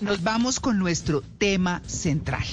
nos 0.00 0.22
vamos 0.22 0.60
con 0.60 0.78
nuestro 0.78 1.22
tema 1.22 1.82
central. 1.86 2.44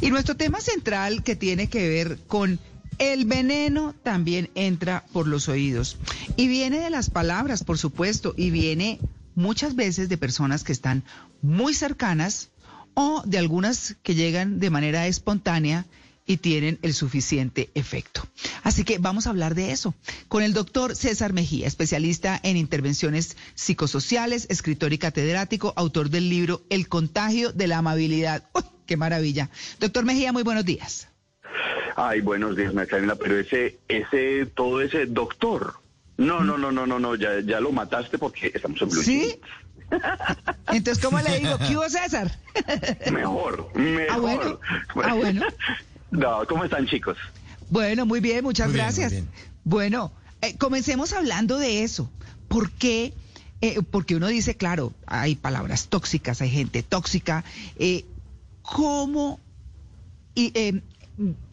Y 0.00 0.10
nuestro 0.10 0.36
tema 0.36 0.60
central 0.60 1.22
que 1.22 1.36
tiene 1.36 1.68
que 1.68 1.88
ver 1.88 2.18
con 2.26 2.58
el 2.98 3.24
veneno 3.24 3.94
también 4.02 4.50
entra 4.54 5.04
por 5.12 5.26
los 5.26 5.48
oídos. 5.48 5.98
Y 6.36 6.48
viene 6.48 6.78
de 6.80 6.90
las 6.90 7.10
palabras, 7.10 7.64
por 7.64 7.78
supuesto, 7.78 8.34
y 8.36 8.50
viene 8.50 9.00
muchas 9.34 9.74
veces 9.74 10.08
de 10.08 10.18
personas 10.18 10.64
que 10.64 10.72
están 10.72 11.04
muy 11.42 11.74
cercanas 11.74 12.50
o 12.94 13.22
de 13.26 13.38
algunas 13.38 13.96
que 14.02 14.14
llegan 14.14 14.60
de 14.60 14.70
manera 14.70 15.06
espontánea 15.06 15.86
y 16.26 16.38
tienen 16.38 16.78
el 16.82 16.94
suficiente 16.94 17.70
efecto. 17.74 18.26
Así 18.62 18.84
que 18.84 18.98
vamos 18.98 19.26
a 19.26 19.30
hablar 19.30 19.54
de 19.54 19.72
eso 19.72 19.94
con 20.28 20.42
el 20.42 20.54
doctor 20.54 20.96
César 20.96 21.32
Mejía, 21.32 21.66
especialista 21.66 22.40
en 22.42 22.56
intervenciones 22.56 23.36
psicosociales, 23.54 24.46
escritor 24.48 24.92
y 24.92 24.98
catedrático, 24.98 25.72
autor 25.76 26.10
del 26.10 26.28
libro 26.28 26.62
El 26.70 26.88
contagio 26.88 27.52
de 27.52 27.66
la 27.66 27.78
amabilidad. 27.78 28.44
¡Uy, 28.54 28.62
qué 28.86 28.96
maravilla! 28.96 29.50
Doctor 29.80 30.04
Mejía, 30.04 30.32
muy 30.32 30.42
buenos 30.42 30.64
días. 30.64 31.08
Ay, 31.96 32.20
buenos 32.20 32.56
días, 32.56 32.74
Macarena, 32.74 33.14
pero 33.14 33.38
ese, 33.38 33.78
ese, 33.88 34.46
todo 34.46 34.80
ese 34.80 35.06
doctor. 35.06 35.74
No, 36.16 36.42
no, 36.42 36.58
no, 36.58 36.72
no, 36.72 36.86
no, 36.86 36.98
no, 36.98 37.14
ya, 37.16 37.40
ya 37.40 37.60
lo 37.60 37.72
mataste 37.72 38.18
porque 38.18 38.50
estamos 38.54 38.80
en 38.82 38.88
Blue 38.88 39.02
¿Sí? 39.02 39.40
Entonces, 40.72 41.04
¿cómo 41.04 41.20
le 41.20 41.38
digo? 41.38 41.58
¿Qué 41.58 41.76
hubo, 41.76 41.88
César? 41.88 42.30
Mejor, 43.12 43.68
mejor. 43.74 44.06
Ah, 44.10 44.18
bueno. 44.18 44.60
Ah, 45.02 45.14
bueno. 45.14 45.42
No, 46.14 46.46
¿cómo 46.46 46.64
están, 46.64 46.86
chicos? 46.86 47.18
Bueno, 47.70 48.06
muy 48.06 48.20
bien, 48.20 48.44
muchas 48.44 48.68
Muy 48.68 48.76
gracias. 48.76 49.12
bien. 49.12 49.28
Bueno, 49.64 50.12
eh, 50.40 50.56
comencemos 50.56 51.12
hablando 51.12 51.58
de 51.58 51.82
eso. 51.82 52.10
¿Por 52.48 52.70
qué? 52.70 53.12
Eh, 53.60 53.80
porque 53.90 54.14
uno 54.14 54.28
dice, 54.28 54.56
claro, 54.56 54.92
hay 55.06 55.34
palabras 55.36 55.88
tóxicas, 55.88 56.40
hay 56.40 56.50
gente 56.50 56.82
tóxica. 56.82 57.44
Eh, 57.76 58.04
¿Cómo, 58.62 59.40
y, 60.34 60.52
eh, 60.54 60.82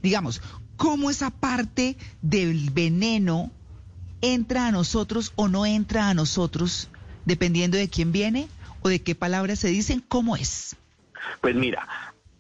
digamos, 0.02 0.42
cómo 0.78 1.10
esa 1.10 1.30
parte 1.32 1.98
del 2.22 2.70
veneno 2.70 3.52
entra 4.22 4.68
a 4.68 4.72
nosotros 4.72 5.34
o 5.36 5.48
no 5.48 5.66
entra 5.66 6.10
a 6.10 6.14
nosotros, 6.14 6.90
dependiendo 7.26 7.78
de 7.78 7.90
quién 7.90 8.12
viene 8.12 8.48
o 8.82 8.90
de 8.90 9.02
qué 9.02 9.16
palabras 9.16 9.60
se 9.60 9.70
dicen? 9.70 10.04
¿Cómo 10.08 10.36
es? 10.36 10.76
Pues 11.42 11.56
mira, 11.56 11.88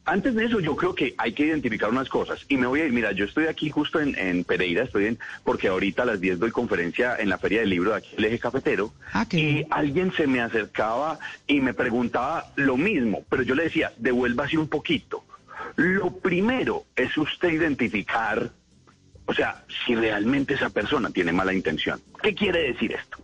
antes 0.06 0.34
de 0.36 0.46
eso 0.46 0.60
yo 0.60 0.76
creo 0.76 0.96
que 0.96 1.14
hay 1.18 1.34
que 1.34 1.46
identificar 1.46 1.90
unas 1.90 2.10
cosas. 2.10 2.46
Y 2.48 2.58
me 2.58 2.68
voy 2.68 2.82
a 2.82 2.86
ir, 2.86 2.92
mira, 2.92 3.12
yo 3.12 3.26
estoy 3.26 3.46
aquí 3.46 3.70
justo 3.70 4.00
en, 4.00 4.18
en 4.18 4.44
Pereira, 4.44 4.84
estoy 4.84 5.06
en, 5.06 5.20
porque 5.44 5.68
ahorita 5.68 6.04
a 6.04 6.06
las 6.06 6.22
10 6.22 6.40
doy 6.40 6.52
conferencia 6.52 7.16
en 7.18 7.30
la 7.30 7.38
Feria 7.38 7.62
del 7.62 7.70
Libro 7.70 7.92
de 7.92 7.98
aquí, 7.98 8.16
el 8.18 8.26
Eje 8.26 8.40
Cafetero. 8.40 8.94
Ah, 9.14 9.26
y 9.30 9.36
bien. 9.36 9.68
alguien 9.70 10.12
se 10.14 10.28
me 10.28 10.42
acercaba 10.42 11.20
y 11.48 11.62
me 11.62 11.74
preguntaba 11.74 12.52
lo 12.56 12.78
mismo, 12.78 13.24
pero 13.30 13.44
yo 13.44 13.56
le 13.56 13.64
decía, 13.64 13.94
devuélvase 13.98 14.58
un 14.58 14.68
poquito. 14.68 15.24
Lo 15.76 16.18
primero 16.18 16.86
es 16.96 17.16
usted 17.18 17.50
identificar, 17.50 18.52
o 19.26 19.34
sea, 19.34 19.64
si 19.86 19.96
realmente 19.96 20.56
esa 20.56 20.70
persona 20.70 21.12
tiene 21.12 21.32
mala 21.32 21.54
intención. 21.54 22.02
¿Qué 22.22 22.34
quiere 22.34 22.64
decir 22.74 22.94
esto? 22.94 23.18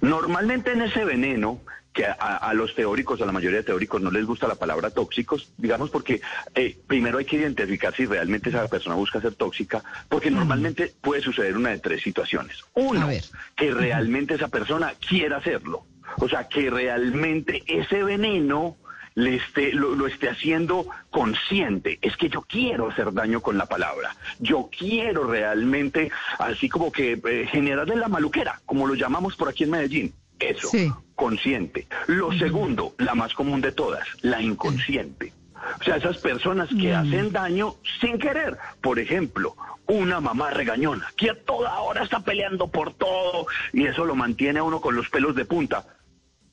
Normalmente 0.00 0.72
en 0.72 0.82
ese 0.82 1.04
veneno, 1.04 1.60
que 1.94 2.04
a, 2.04 2.12
a 2.12 2.52
los 2.54 2.74
teóricos, 2.74 3.22
a 3.22 3.26
la 3.26 3.32
mayoría 3.32 3.58
de 3.58 3.64
teóricos 3.64 4.02
no 4.02 4.10
les 4.10 4.26
gusta 4.26 4.48
la 4.48 4.56
palabra 4.56 4.90
tóxicos, 4.90 5.52
digamos 5.56 5.90
porque 5.90 6.20
eh, 6.54 6.76
primero 6.86 7.18
hay 7.18 7.24
que 7.24 7.36
identificar 7.36 7.94
si 7.94 8.04
realmente 8.04 8.50
esa 8.50 8.66
persona 8.66 8.96
busca 8.96 9.20
ser 9.20 9.34
tóxica, 9.34 9.82
porque 10.08 10.30
normalmente 10.30 10.92
puede 11.00 11.22
suceder 11.22 11.56
una 11.56 11.70
de 11.70 11.78
tres 11.78 12.02
situaciones. 12.02 12.58
Uno, 12.74 13.08
que 13.56 13.70
realmente 13.70 14.34
esa 14.34 14.48
persona 14.48 14.92
quiera 15.08 15.36
hacerlo. 15.36 15.86
O 16.18 16.28
sea, 16.28 16.48
que 16.48 16.68
realmente 16.68 17.62
ese 17.66 18.02
veneno 18.02 18.76
le 19.14 19.36
esté, 19.36 19.72
lo, 19.72 19.94
lo 19.94 20.08
esté 20.08 20.28
haciendo 20.28 20.86
consciente. 21.10 21.98
Es 22.02 22.16
que 22.16 22.28
yo 22.28 22.42
quiero 22.42 22.90
hacer 22.90 23.12
daño 23.12 23.40
con 23.40 23.56
la 23.56 23.66
palabra. 23.66 24.16
Yo 24.40 24.68
quiero 24.76 25.24
realmente, 25.24 26.10
así 26.38 26.68
como 26.68 26.90
que 26.90 27.20
eh, 27.24 27.46
generarle 27.50 27.96
la 27.96 28.08
maluquera, 28.08 28.60
como 28.66 28.86
lo 28.86 28.94
llamamos 28.94 29.36
por 29.36 29.48
aquí 29.48 29.64
en 29.64 29.70
Medellín. 29.70 30.14
Eso, 30.40 30.68
Sí. 30.68 30.92
Consciente. 31.14 31.86
Lo 32.06 32.32
segundo, 32.32 32.94
la 32.98 33.14
más 33.14 33.34
común 33.34 33.60
de 33.60 33.72
todas, 33.72 34.06
la 34.22 34.42
inconsciente. 34.42 35.32
O 35.80 35.84
sea, 35.84 35.96
esas 35.96 36.18
personas 36.18 36.68
que 36.68 36.94
hacen 36.94 37.32
daño 37.32 37.76
sin 38.00 38.18
querer. 38.18 38.58
Por 38.82 38.98
ejemplo, 38.98 39.56
una 39.86 40.20
mamá 40.20 40.50
regañona, 40.50 41.12
que 41.16 41.30
a 41.30 41.40
toda 41.42 41.78
hora 41.80 42.02
está 42.02 42.20
peleando 42.20 42.68
por 42.68 42.92
todo 42.94 43.46
y 43.72 43.86
eso 43.86 44.04
lo 44.04 44.14
mantiene 44.14 44.58
a 44.58 44.62
uno 44.62 44.80
con 44.80 44.94
los 44.94 45.08
pelos 45.08 45.34
de 45.34 45.44
punta. 45.44 45.86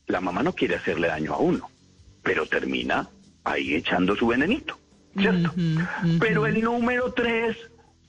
La 0.07 0.21
mamá 0.21 0.43
no 0.43 0.53
quiere 0.53 0.75
hacerle 0.75 1.07
daño 1.07 1.33
a 1.33 1.37
uno, 1.37 1.69
pero 2.23 2.45
termina 2.45 3.09
ahí 3.43 3.75
echando 3.75 4.15
su 4.15 4.27
venenito, 4.27 4.77
¿cierto? 5.17 5.53
Pero 6.19 6.45
el 6.45 6.61
número 6.61 7.11
tres 7.13 7.57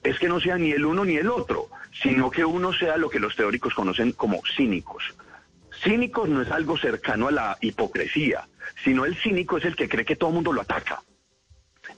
es 0.03 0.19
que 0.19 0.29
no 0.29 0.41
sea 0.41 0.59
ni 0.59 0.73
el 0.73 0.85
uno 0.85 1.05
ni 1.05 1.17
el 1.17 1.29
otro, 1.29 1.69
sino 2.03 2.31
que 2.31 2.45
uno 2.45 2.73
sea 2.73 2.97
lo 2.97 3.09
que 3.09 3.21
los 3.21 3.37
teóricos 3.37 3.75
conocen 3.75 4.13
como 4.13 4.41
cínicos. 4.57 5.05
Cínicos 5.83 6.29
no 6.29 6.43
es 6.43 6.51
algo 6.51 6.79
cercano 6.79 7.29
a 7.29 7.33
la 7.33 7.59
hipocresía, 7.61 8.49
sino 8.85 9.05
el 9.05 9.17
cínico 9.17 9.59
es 9.59 9.65
el 9.65 9.75
que 9.75 9.89
cree 9.89 10.05
que 10.05 10.17
todo 10.17 10.31
el 10.31 10.35
mundo 10.35 10.53
lo 10.53 10.61
ataca, 10.61 11.03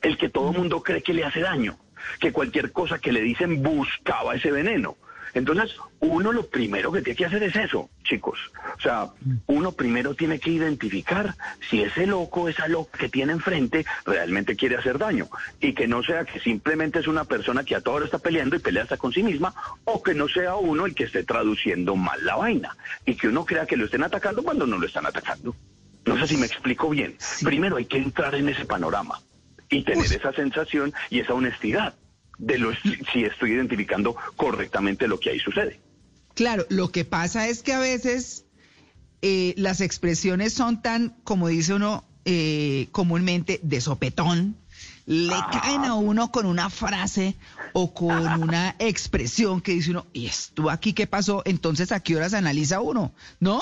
el 0.00 0.17
que 0.17 0.31
todo 0.31 0.50
el 0.50 0.59
mundo 0.59 0.83
cree 0.83 1.03
que 1.03 1.12
le 1.12 1.25
hace 1.25 1.41
daño, 1.41 1.78
que 2.21 2.33
cualquier 2.33 2.73
cosa 2.73 2.99
que 2.99 3.13
le 3.13 3.21
dicen 3.21 3.63
buscaba 3.63 4.35
ese 4.35 4.51
veneno. 4.51 4.97
Entonces, 5.35 5.77
uno 5.99 6.33
lo 6.33 6.47
primero 6.47 6.93
que 6.93 7.03
tiene 7.03 7.17
que 7.17 7.25
hacer 7.25 7.43
es 7.43 7.57
eso, 7.57 7.91
chicos. 8.05 8.39
O 8.79 8.81
sea, 8.81 9.09
uno 9.47 9.73
primero 9.73 10.15
tiene 10.15 10.39
que 10.39 10.51
identificar 10.51 11.35
si 11.69 11.83
ese 11.83 12.07
loco, 12.07 12.49
esa 12.49 12.69
loca 12.69 12.97
que 12.97 13.09
tiene 13.09 13.33
enfrente 13.33 13.85
realmente 14.07 14.55
quiere 14.55 14.77
hacer 14.77 14.97
daño. 14.97 15.29
Y 15.61 15.75
que 15.75 15.89
no 15.89 16.05
sea 16.05 16.25
que 16.25 16.39
simplemente 16.39 17.01
es 17.01 17.09
una 17.09 17.25
persona 17.25 17.65
que 17.65 17.75
a 17.75 17.81
toda 17.81 17.97
hora 17.97 18.05
está 18.05 18.19
peleando 18.19 18.55
y 18.55 18.61
pelea 18.61 18.85
hasta 18.85 18.97
con 18.97 19.13
sí 19.13 19.25
misma, 19.25 19.53
o 19.85 20.03
que 20.03 20.15
no 20.15 20.29
sea 20.29 20.55
uno 20.55 20.87
el 20.87 20.95
que 20.95 21.05
esté 21.05 21.25
traduciendo 21.25 21.97
mal 21.97 22.25
la 22.25 22.37
vaina. 22.37 22.77
Y 23.05 23.17
que 23.17 23.27
uno 23.27 23.45
crea 23.45 23.67
que 23.67 23.77
lo 23.77 23.87
estén 23.87 24.05
atacando 24.05 24.45
cuando 24.45 24.69
no 24.69 24.79
lo 24.79 24.87
están 24.87 25.07
atacando. 25.07 25.57
No 26.07 26.17
sé 26.19 26.29
si 26.29 26.37
me 26.37 26.47
explico 26.47 26.89
bien. 26.91 27.17
Sí. 27.19 27.45
Primero 27.45 27.77
hay 27.77 27.87
que 27.87 27.99
entrar 27.99 28.37
en 28.37 28.51
ese 28.51 28.67
panorama 28.67 29.19
y 29.75 29.83
tener 29.83 30.12
esa 30.12 30.33
sensación 30.33 30.93
y 31.11 31.21
esa 31.21 31.35
honestidad 31.35 31.95
de 32.39 32.59
lo, 32.59 32.73
si 33.12 33.25
estoy 33.25 33.53
identificando 33.53 34.17
correctamente 34.37 35.09
lo 35.09 35.19
que 35.19 35.31
ahí 35.31 35.39
sucede. 35.39 35.81
Claro, 36.35 36.67
lo 36.69 36.91
que 36.91 37.05
pasa 37.05 37.49
es 37.49 37.62
que 37.62 37.73
a 37.73 37.79
veces 37.79 38.45
eh, 39.23 39.55
las 39.57 39.81
expresiones 39.81 40.53
son 40.53 40.83
tan, 40.83 41.17
como 41.25 41.49
dice 41.49 41.75
uno 41.75 42.05
eh, 42.25 42.89
comúnmente, 42.93 43.61
de 43.62 43.81
sopetón. 43.81 44.57
Le 45.07 45.35
caen 45.53 45.85
a 45.85 45.95
uno 45.95 46.33
con 46.33 46.47
una 46.47 46.71
frase 46.71 47.37
o 47.75 47.93
con 47.93 48.43
una 48.43 48.75
expresión 48.79 49.61
que 49.61 49.73
dice 49.73 49.91
uno, 49.91 50.06
¿y 50.15 50.27
esto 50.27 50.71
aquí 50.71 50.95
qué 50.95 51.06
pasó? 51.06 51.43
Entonces, 51.45 51.93
¿a 51.93 52.01
qué 52.01 52.17
horas 52.17 52.33
analiza 52.33 52.81
uno? 52.81 53.12
¿No? 53.39 53.61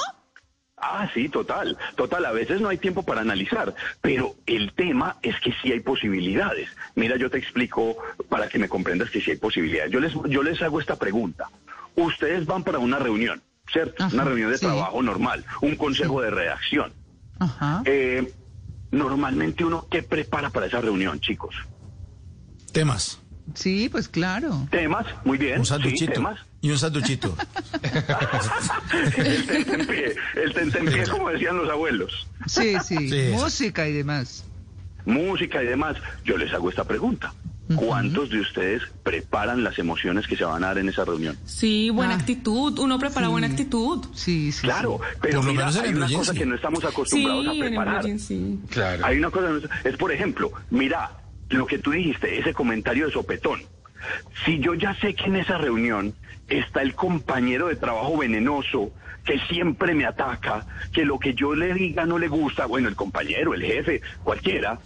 Ah, 0.84 1.08
sí, 1.14 1.28
total, 1.28 1.78
total. 1.94 2.24
A 2.26 2.32
veces 2.32 2.60
no 2.60 2.68
hay 2.68 2.76
tiempo 2.76 3.04
para 3.04 3.20
analizar, 3.20 3.72
pero 4.00 4.34
el 4.46 4.72
tema 4.72 5.16
es 5.22 5.38
que 5.38 5.54
sí 5.62 5.70
hay 5.70 5.78
posibilidades. 5.78 6.68
Mira, 6.96 7.16
yo 7.16 7.30
te 7.30 7.38
explico 7.38 7.96
para 8.28 8.48
que 8.48 8.58
me 8.58 8.68
comprendas 8.68 9.08
que 9.08 9.20
sí 9.20 9.30
hay 9.30 9.36
posibilidades. 9.36 9.92
Yo 9.92 10.00
les, 10.00 10.12
yo 10.28 10.42
les 10.42 10.60
hago 10.60 10.80
esta 10.80 10.96
pregunta. 10.96 11.48
Ustedes 11.94 12.46
van 12.46 12.64
para 12.64 12.80
una 12.80 12.98
reunión, 12.98 13.40
¿cierto? 13.72 14.02
Ajá, 14.02 14.12
una 14.12 14.24
reunión 14.24 14.50
de 14.50 14.58
sí. 14.58 14.66
trabajo 14.66 15.00
normal, 15.02 15.44
un 15.60 15.76
consejo 15.76 16.20
de 16.20 16.30
redacción. 16.30 16.92
Ajá. 17.38 17.82
Eh, 17.84 18.32
normalmente 18.90 19.64
uno, 19.64 19.86
¿qué 19.88 20.02
prepara 20.02 20.50
para 20.50 20.66
esa 20.66 20.80
reunión, 20.80 21.20
chicos? 21.20 21.54
Temas. 22.72 23.21
Sí, 23.54 23.88
pues 23.90 24.08
claro. 24.08 24.66
Temas, 24.70 25.06
muy 25.24 25.36
bien. 25.38 25.58
Un 25.58 25.64
sí, 25.64 25.70
sanduchito. 25.70 26.12
temas. 26.12 26.38
y 26.60 26.70
un 26.70 26.78
sanduchito. 26.78 27.36
el 29.16 29.46
tentempié, 29.46 30.14
el 30.36 30.52
tentempié, 30.54 31.04
como 31.08 31.28
decían 31.30 31.56
los 31.56 31.68
abuelos. 31.68 32.26
Sí, 32.46 32.74
sí. 32.84 33.30
Música 33.32 33.88
y 33.88 33.92
demás. 33.92 34.44
música 35.04 35.62
y 35.62 35.66
demás, 35.66 35.96
yo 36.24 36.36
les 36.36 36.52
hago 36.54 36.70
esta 36.70 36.84
pregunta. 36.84 37.32
¿Cuántos 37.76 38.28
de 38.28 38.40
ustedes 38.40 38.82
preparan 39.02 39.64
las 39.64 39.78
emociones 39.78 40.26
que 40.26 40.36
se 40.36 40.44
van 40.44 40.62
a 40.62 40.66
dar 40.68 40.78
en 40.78 40.90
esa 40.90 41.04
reunión? 41.06 41.38
Sí, 41.46 41.88
buena 41.90 42.14
Ah. 42.14 42.18
actitud. 42.18 42.78
Uno 42.78 42.98
prepara 42.98 43.28
buena 43.28 43.46
actitud. 43.46 44.04
Sí, 44.14 44.52
sí. 44.52 44.60
Claro, 44.62 45.00
pero 45.22 45.42
mira, 45.42 45.68
hay 45.68 45.94
una 45.94 46.06
cosa 46.10 46.34
que 46.34 46.44
no 46.44 46.54
estamos 46.54 46.80
Sí, 46.80 46.86
acostumbrados 46.86 47.46
a 47.46 47.52
en 47.52 47.60
preparar. 47.60 48.04
Claro. 48.68 49.06
Hay 49.06 49.16
una 49.18 49.30
cosa, 49.30 49.46
que 49.46 49.52
no- 49.68 49.90
es 49.90 49.96
por 49.96 50.12
ejemplo, 50.12 50.52
mira, 50.70 51.12
lo 51.52 51.66
que 51.66 51.78
tú 51.78 51.92
dijiste, 51.92 52.38
ese 52.38 52.54
comentario 52.54 53.06
de 53.06 53.12
sopetón. 53.12 53.62
Si 54.44 54.58
yo 54.58 54.74
ya 54.74 54.94
sé 54.94 55.14
que 55.14 55.24
en 55.24 55.36
esa 55.36 55.58
reunión 55.58 56.14
está 56.48 56.82
el 56.82 56.94
compañero 56.94 57.68
de 57.68 57.76
trabajo 57.76 58.18
venenoso 58.18 58.90
que 59.24 59.38
siempre 59.38 59.94
me 59.94 60.04
ataca, 60.04 60.66
que 60.92 61.04
lo 61.04 61.18
que 61.18 61.34
yo 61.34 61.54
le 61.54 61.72
diga 61.74 62.04
no 62.06 62.18
le 62.18 62.28
gusta, 62.28 62.66
bueno, 62.66 62.88
el 62.88 62.96
compañero, 62.96 63.54
el 63.54 63.62
jefe, 63.62 64.02
cualquiera, 64.24 64.80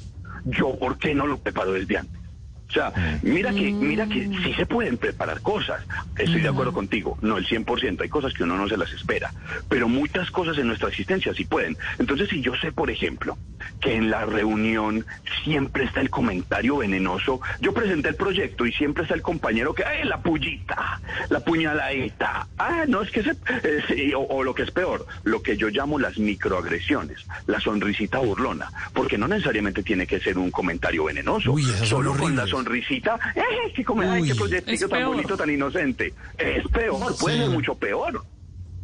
yo 0.44 0.78
por 0.78 0.98
qué 0.98 1.14
no 1.14 1.26
lo 1.26 1.38
preparo 1.38 1.72
desde 1.72 1.98
antes. 1.98 2.25
O 2.68 2.72
sea, 2.72 2.92
mira 3.22 3.52
que, 3.52 3.72
mira 3.72 4.06
que 4.06 4.26
sí 4.26 4.52
se 4.54 4.66
pueden 4.66 4.96
preparar 4.96 5.40
cosas. 5.40 5.82
Estoy 6.18 6.40
de 6.40 6.48
acuerdo 6.48 6.72
contigo, 6.72 7.16
no 7.22 7.38
el 7.38 7.46
100%, 7.46 8.00
hay 8.02 8.08
cosas 8.08 8.34
que 8.34 8.42
uno 8.42 8.56
no 8.56 8.68
se 8.68 8.76
las 8.76 8.92
espera, 8.92 9.32
pero 9.68 9.88
muchas 9.88 10.30
cosas 10.30 10.58
en 10.58 10.66
nuestra 10.66 10.88
existencia 10.88 11.32
sí 11.34 11.44
pueden. 11.44 11.76
Entonces, 11.98 12.28
si 12.28 12.40
yo 12.40 12.54
sé, 12.56 12.72
por 12.72 12.90
ejemplo, 12.90 13.38
que 13.80 13.94
en 13.94 14.10
la 14.10 14.24
reunión 14.26 15.06
siempre 15.44 15.84
está 15.84 16.00
el 16.00 16.10
comentario 16.10 16.78
venenoso, 16.78 17.40
yo 17.60 17.72
presenté 17.72 18.08
el 18.08 18.16
proyecto 18.16 18.66
y 18.66 18.72
siempre 18.72 19.04
está 19.04 19.14
el 19.14 19.22
compañero 19.22 19.74
que, 19.74 19.84
¡ay, 19.84 20.04
la 20.04 20.20
pullita! 20.20 21.00
La 21.28 21.40
puñaladita. 21.40 22.48
Ah, 22.58 22.84
no, 22.88 23.02
es 23.02 23.10
que 23.10 23.22
se, 23.22 23.30
eh, 23.62 24.14
o, 24.14 24.20
o 24.20 24.42
lo 24.44 24.54
que 24.54 24.62
es 24.62 24.70
peor, 24.70 25.06
lo 25.24 25.42
que 25.42 25.56
yo 25.56 25.68
llamo 25.68 25.98
las 25.98 26.18
microagresiones, 26.18 27.26
la 27.46 27.60
sonrisita 27.60 28.18
burlona, 28.18 28.70
porque 28.92 29.18
no 29.18 29.28
necesariamente 29.28 29.82
tiene 29.82 30.06
que 30.06 30.20
ser 30.20 30.38
un 30.38 30.50
comentario 30.50 31.04
venenoso, 31.04 31.52
Uy, 31.52 31.64
solo 31.84 32.10
con 32.10 32.34
la 32.34 32.42
horribles. 32.42 32.50
Sonrisita, 32.56 33.19
¡eh, 33.35 33.73
qué, 33.75 33.85
come- 33.85 34.06
ay, 34.08 34.23
qué 34.23 34.31
Es 34.73 34.81
tan 34.81 34.88
peor. 34.91 35.08
bonito, 35.08 35.37
tan 35.37 35.50
inocente! 35.50 36.14
Es 36.38 36.67
peor, 36.69 37.14
puede 37.19 37.37
Sí. 37.37 37.43
ser 37.43 37.50
mucho 37.50 37.75
peor. 37.75 38.25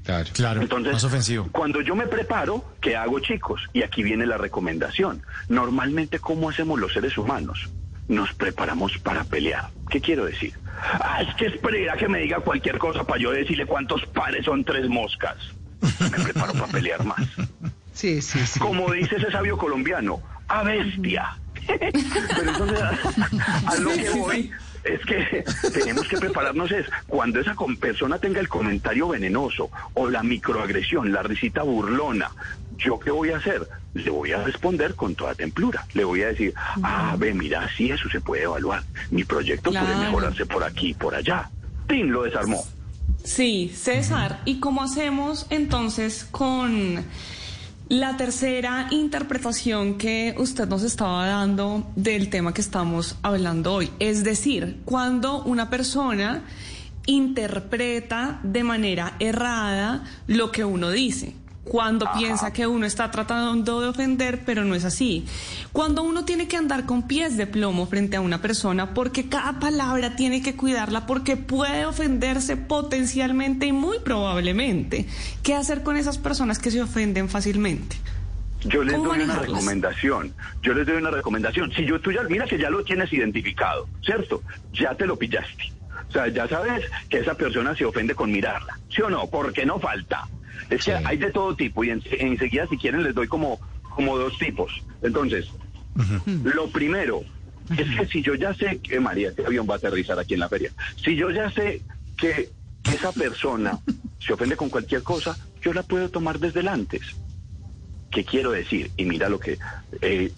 Claro. 0.05 0.31
Claro, 0.33 0.61
Entonces, 0.61 0.93
más 0.95 1.05
ofensivo. 1.05 1.49
cuando 1.53 1.81
yo 1.81 1.95
me 1.95 2.07
preparo, 2.09 2.65
¿qué 2.81 2.97
hago, 2.97 3.21
chicos? 3.21 3.63
Y 3.73 3.83
aquí 3.83 4.03
viene 4.03 4.27
la 4.27 4.37
recomendación. 4.37 5.23
Normalmente, 5.49 6.19
¿cómo 6.19 6.51
hacemos 6.51 6.81
los 6.81 6.93
seres 6.93 7.17
humanos? 7.17 7.69
Nos 8.09 8.33
preparamos 8.35 8.99
para 8.99 9.23
pelear. 9.23 9.69
¿Qué 9.89 10.01
quiero 10.01 10.25
decir? 10.25 10.55
Ah, 11.01 11.23
es 11.23 11.33
que 11.37 11.47
espera 11.47 11.97
que 11.97 12.09
me 12.09 12.19
diga 12.19 12.41
cualquier 12.41 12.79
cosa 12.79 13.05
para 13.05 13.21
yo 13.21 13.31
decirle 13.31 13.65
cuántos 13.65 14.05
pares 14.07 14.45
son 14.45 14.65
tres 14.65 14.89
moscas. 14.89 15.37
Me 16.01 16.11
preparo 16.25 16.53
para 16.53 16.67
pelear 16.67 17.05
más. 17.05 17.23
Sí, 17.93 18.21
sí, 18.23 18.45
sí. 18.45 18.59
Como 18.59 18.91
dice 18.93 19.17
ese 19.17 19.31
sabio 19.31 19.57
colombiano, 19.57 20.21
a 20.49 20.63
bestia. 20.65 21.37
Pero 21.67 22.50
entonces, 22.50 22.81
a, 22.81 23.70
a 23.70 23.76
lo 23.76 23.91
que 23.93 24.11
voy 24.11 24.50
es 24.85 25.00
que 25.05 25.44
tenemos 25.73 26.09
que 26.09 26.19
prepararnos 26.19 26.70
es 26.73 26.87
cuando 27.06 27.41
esa 27.41 27.55
persona 27.81 28.19
tenga 28.19 28.41
el 28.41 28.49
comentario 28.49 29.09
venenoso 29.09 29.70
o 29.94 30.09
la 30.09 30.23
microagresión, 30.23 31.12
la 31.12 31.23
risita 31.23 31.62
burlona, 31.62 32.31
¿yo 32.79 32.99
qué 32.99 33.11
voy 33.11 33.31
a 33.31 33.37
hacer? 33.37 33.69
Le 33.94 34.11
voy 34.11 34.32
a 34.32 34.43
responder 34.43 34.94
con 34.94 35.14
toda 35.14 35.35
templura. 35.35 35.87
Le 35.94 36.05
voy 36.05 36.23
a 36.23 36.29
decir, 36.29 36.55
ah, 36.82 37.14
ve, 37.19 37.35
mira, 37.35 37.69
sí, 37.76 37.91
eso 37.91 38.08
se 38.08 38.20
puede 38.20 38.44
evaluar. 38.44 38.82
Mi 39.11 39.25
proyecto 39.25 39.70
puede 39.70 39.97
mejorarse 39.97 40.47
por 40.47 40.65
aquí 40.65 40.91
y 40.91 40.94
por 40.94 41.15
allá. 41.15 41.50
Tim 41.87 42.08
lo 42.08 42.23
desarmó. 42.23 42.65
Sí, 43.23 43.73
César. 43.75 44.41
¿Y 44.44 44.58
cómo 44.58 44.82
hacemos 44.82 45.47
entonces 45.50 46.25
con 46.25 47.05
la 47.93 48.17
tercera 48.17 48.87
interpretación 48.91 49.99
que 49.99 50.35
usted 50.39 50.67
nos 50.67 50.83
estaba 50.83 51.27
dando 51.27 51.93
del 51.94 52.31
tema 52.31 52.55
que 52.55 52.62
estamos 52.62 53.17
hablando 53.21 53.75
hoy? 53.75 53.91
Es 53.99 54.25
decir, 54.25 54.81
cuando 54.87 55.43
una 55.43 55.69
persona 55.69 56.43
interpreta 57.05 58.41
de 58.44 58.65
manera 58.65 59.17
errada 59.19 60.05
lo 60.27 60.50
que 60.50 60.65
uno 60.65 60.91
dice. 60.91 61.35
Cuando 61.64 62.06
piensa 62.19 62.53
que 62.53 62.67
uno 62.67 62.87
está 62.87 63.11
tratando 63.11 63.81
de 63.81 63.88
ofender, 63.88 64.41
pero 64.44 64.64
no 64.64 64.75
es 64.75 64.85
así. 64.85 65.25
Cuando 65.73 66.03
uno 66.03 66.25
tiene 66.25 66.49
que 66.49 66.56
andar 66.56 66.87
con 66.87 67.06
pies 67.06 67.37
de 67.37 67.47
plomo 67.47 67.87
frente 67.87 68.17
a 68.17 68.20
una 68.20 68.43
persona, 68.43 68.94
porque 68.94 69.29
cada 69.29 69.61
palabra 69.61 70.17
tiene 70.17 70.43
que 70.43 70.56
cuidarla, 70.56 71.06
porque 71.06 71.37
puede 71.37 71.87
ofenderse 71.87 72.56
potencialmente 72.56 73.67
y 73.67 73.73
muy 73.73 74.00
probablemente. 74.00 75.06
¿Qué 75.43 75.55
hacer 75.55 75.82
con 75.82 75.97
esas 75.97 76.19
personas 76.19 76.59
que 76.59 76.70
se 76.70 76.82
ofenden 76.82 77.29
fácilmente? 77.29 77.97
Yo 78.65 78.82
les 78.82 78.94
¿Cómo 78.94 79.11
doy 79.11 79.23
una 79.23 79.38
recomendación. 79.38 80.35
Yo 80.62 80.75
les 80.75 80.87
doy 80.87 80.97
una 80.97 81.11
recomendación. 81.11 81.73
Si 81.73 81.85
yo 81.85 82.00
tú 82.00 82.12
ya 82.12 82.23
mira 82.25 82.47
que 82.47 82.58
ya 82.58 82.70
lo 82.70 82.85
tienes 82.85 83.12
identificado, 83.12 83.88
¿cierto? 84.05 84.43
Ya 84.73 84.94
te 84.94 85.06
lo 85.06 85.17
pillaste. 85.17 85.73
O 86.08 86.12
sea, 86.12 86.29
ya 86.29 86.47
sabes 86.47 86.85
que 87.08 87.19
esa 87.19 87.35
persona 87.35 87.75
se 87.75 87.85
ofende 87.85 88.15
con 88.15 88.31
mirarla. 88.31 88.79
¿Sí 88.88 89.00
o 89.03 89.11
no? 89.11 89.26
Porque 89.29 89.65
no 89.65 89.81
falta. 89.81 90.29
Es 90.71 90.85
que 90.85 90.93
Sí. 90.97 91.03
hay 91.05 91.17
de 91.17 91.31
todo 91.31 91.55
tipo 91.57 91.85
y 91.85 91.91
en- 91.91 92.03
enseguida 92.19 92.67
si 92.69 92.77
quieren 92.79 93.03
les 93.03 93.15
doy 93.15 93.29
como, 93.29 93.61
como 93.95 94.17
dos 94.19 94.37
tipos. 94.39 94.73
Entonces, 95.03 95.47
lo 96.43 96.69
primero 96.71 97.23
es 97.71 97.89
que 97.97 98.07
si 98.07 98.23
yo 98.23 98.35
ya 98.35 98.55
sé 98.55 98.79
que 98.81 99.01
María, 99.01 99.31
este 99.31 99.45
avión 99.47 99.67
va 99.69 99.75
a 99.75 99.77
aterrizar 99.79 100.19
aquí 100.19 100.35
en 100.35 100.41
la 100.41 100.49
feria. 100.49 100.73
Si 100.97 101.17
yo 101.17 101.31
ya 101.31 101.51
sé 101.51 101.83
que 102.17 102.51
esa 102.87 103.13
persona 103.13 103.79
se 104.19 104.33
ofende 104.33 104.57
con 104.57 104.71
cualquier 104.71 105.03
cosa, 105.03 105.39
yo 105.63 105.73
la 105.73 105.83
puedo 105.83 106.09
tomar 106.11 106.39
desde 106.39 106.61
el 106.61 106.69
antes. 106.69 107.03
¿Qué 108.11 108.25
quiero 108.25 108.51
decir? 108.53 108.93
Y 108.97 109.05
mira 109.05 109.29
lo 109.29 109.39
que... 109.41 109.59
eh, 110.01 110.33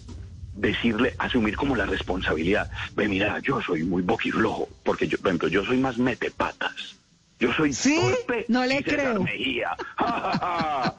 decirle, 0.57 1.13
asumir 1.17 1.57
como 1.57 1.75
la 1.75 1.85
responsabilidad. 1.85 2.69
Ve, 2.95 3.09
mira, 3.09 3.39
yo 3.39 3.61
soy 3.61 3.83
muy 3.83 4.01
boquirrojo, 4.03 4.69
porque 4.83 5.05
yo, 5.05 5.17
por 5.17 5.27
ejemplo, 5.27 5.49
yo 5.49 5.65
soy 5.65 5.77
más 5.77 5.97
metepatas. 5.97 6.95
Yo 7.39 7.51
soy 7.53 7.73
¿Sí? 7.73 7.99
torpe 7.99 8.45
No 8.47 8.65
le 8.65 8.79
y 8.79 8.83
creo. 8.83 9.21
Mejía. 9.21 9.75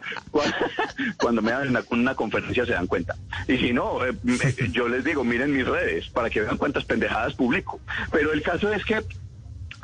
Cuando, 1.17 1.41
me 1.43 1.50
dan 1.53 1.69
una, 1.69 1.85
una 1.91 2.15
conferencia 2.15 2.67
se 2.67 2.73
dan 2.73 2.87
cuenta. 2.87 3.17
Y 3.49 3.56
si 3.56 3.73
no, 3.73 4.05
eh, 4.05 4.12
me- 4.23 4.55
yo 4.73 4.88
les 4.88 5.03
digo, 5.05 5.25
miren 5.25 5.53
mis 5.53 5.67
redes 5.67 6.09
para 6.11 6.29
que 6.31 6.43
vean 6.43 6.59
cuántas 6.59 6.85
pendejadas 6.85 7.35
publico. 7.35 7.81
Pero 8.12 8.33
el 8.33 8.43
caso 8.43 8.71
es 8.73 8.85
que 8.85 9.05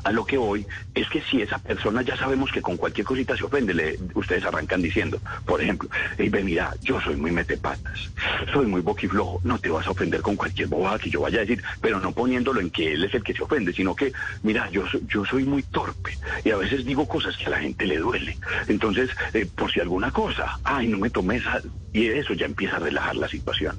a 0.04 0.12
lo 0.12 0.24
que 0.24 0.36
voy 0.38 0.66
es 0.94 1.08
que 1.08 1.22
si 1.22 1.40
esa 1.42 1.58
persona 1.58 2.02
ya 2.02 2.16
sabemos 2.16 2.50
que 2.52 2.62
con 2.62 2.76
cualquier 2.76 3.06
cosita 3.06 3.36
se 3.36 3.44
ofende, 3.44 3.74
le- 3.74 3.98
ustedes 4.14 4.44
arrancan 4.44 4.82
diciendo, 4.82 5.20
por 5.44 5.60
ejemplo, 5.62 5.88
"Ey, 6.18 6.28
ve, 6.28 6.42
mira, 6.42 6.74
yo 6.82 7.00
soy 7.00 7.16
muy 7.16 7.30
metepatas, 7.30 8.10
soy 8.52 8.66
muy 8.66 8.80
boquiflojo, 8.80 9.40
no 9.44 9.58
te 9.58 9.68
vas 9.70 9.86
a 9.86 9.90
ofender 9.90 10.22
con 10.22 10.36
cualquier 10.36 10.68
bobada 10.68 10.98
que 10.98 11.10
yo 11.10 11.20
vaya 11.20 11.38
a 11.38 11.42
decir, 11.42 11.62
pero 11.80 12.00
no 12.00 12.12
poniéndolo 12.12 12.60
en 12.60 12.70
que 12.70 12.92
él 12.94 13.04
es 13.04 13.14
el 13.14 13.22
que 13.22 13.34
se 13.34 13.42
ofende, 13.42 13.72
sino 13.72 13.94
que, 13.94 14.12
mira, 14.42 14.68
yo, 14.70 14.84
yo 15.06 15.24
soy 15.24 15.44
muy 15.44 15.62
torpe 15.62 16.18
y 16.44 16.50
a 16.50 16.56
veces 16.56 16.84
digo 16.84 17.06
cosas 17.06 17.36
que 17.36 17.46
a 17.46 17.50
la 17.50 17.60
gente 17.60 17.86
le 17.86 17.98
duele. 17.98 18.38
Entonces, 18.68 19.10
eh, 19.32 19.46
por 19.54 19.70
si 19.72 19.80
alguna 19.80 20.10
cosa, 20.10 20.58
ay, 20.64 20.88
no 20.88 20.98
me 20.98 21.10
tomé 21.10 21.36
esa, 21.36 21.60
y 21.92 22.06
eso 22.08 22.34
ya 22.34 22.46
empieza 22.46 22.76
a 22.76 22.80
relajar 22.80 23.16
la 23.16 23.28
situación. 23.28 23.76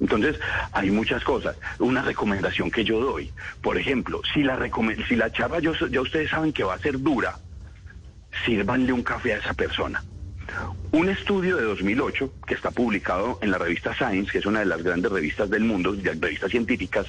Entonces, 0.00 0.38
hay 0.72 0.90
muchas 0.90 1.24
cosas. 1.24 1.56
Una 1.78 2.02
recomendación 2.02 2.70
que 2.70 2.84
yo 2.84 3.00
doy, 3.00 3.32
por 3.62 3.76
ejemplo, 3.78 4.20
si 4.32 4.42
la, 4.42 4.58
si 5.08 5.16
la 5.16 5.32
charla 5.32 5.58
yo, 5.58 5.72
ya 5.88 6.00
ustedes 6.00 6.30
saben 6.30 6.52
que 6.52 6.64
va 6.64 6.74
a 6.74 6.78
ser 6.78 7.00
dura, 7.00 7.38
sírvanle 8.44 8.92
un 8.92 9.02
café 9.02 9.34
a 9.34 9.38
esa 9.38 9.54
persona. 9.54 10.02
Un 10.92 11.08
estudio 11.08 11.56
de 11.56 11.64
2008, 11.64 12.32
que 12.46 12.54
está 12.54 12.70
publicado 12.70 13.38
en 13.42 13.50
la 13.50 13.58
revista 13.58 13.94
Science, 13.94 14.30
que 14.32 14.38
es 14.38 14.46
una 14.46 14.60
de 14.60 14.66
las 14.66 14.82
grandes 14.82 15.12
revistas 15.12 15.50
del 15.50 15.64
mundo, 15.64 15.92
de 15.92 16.14
revistas 16.14 16.50
científicas, 16.50 17.06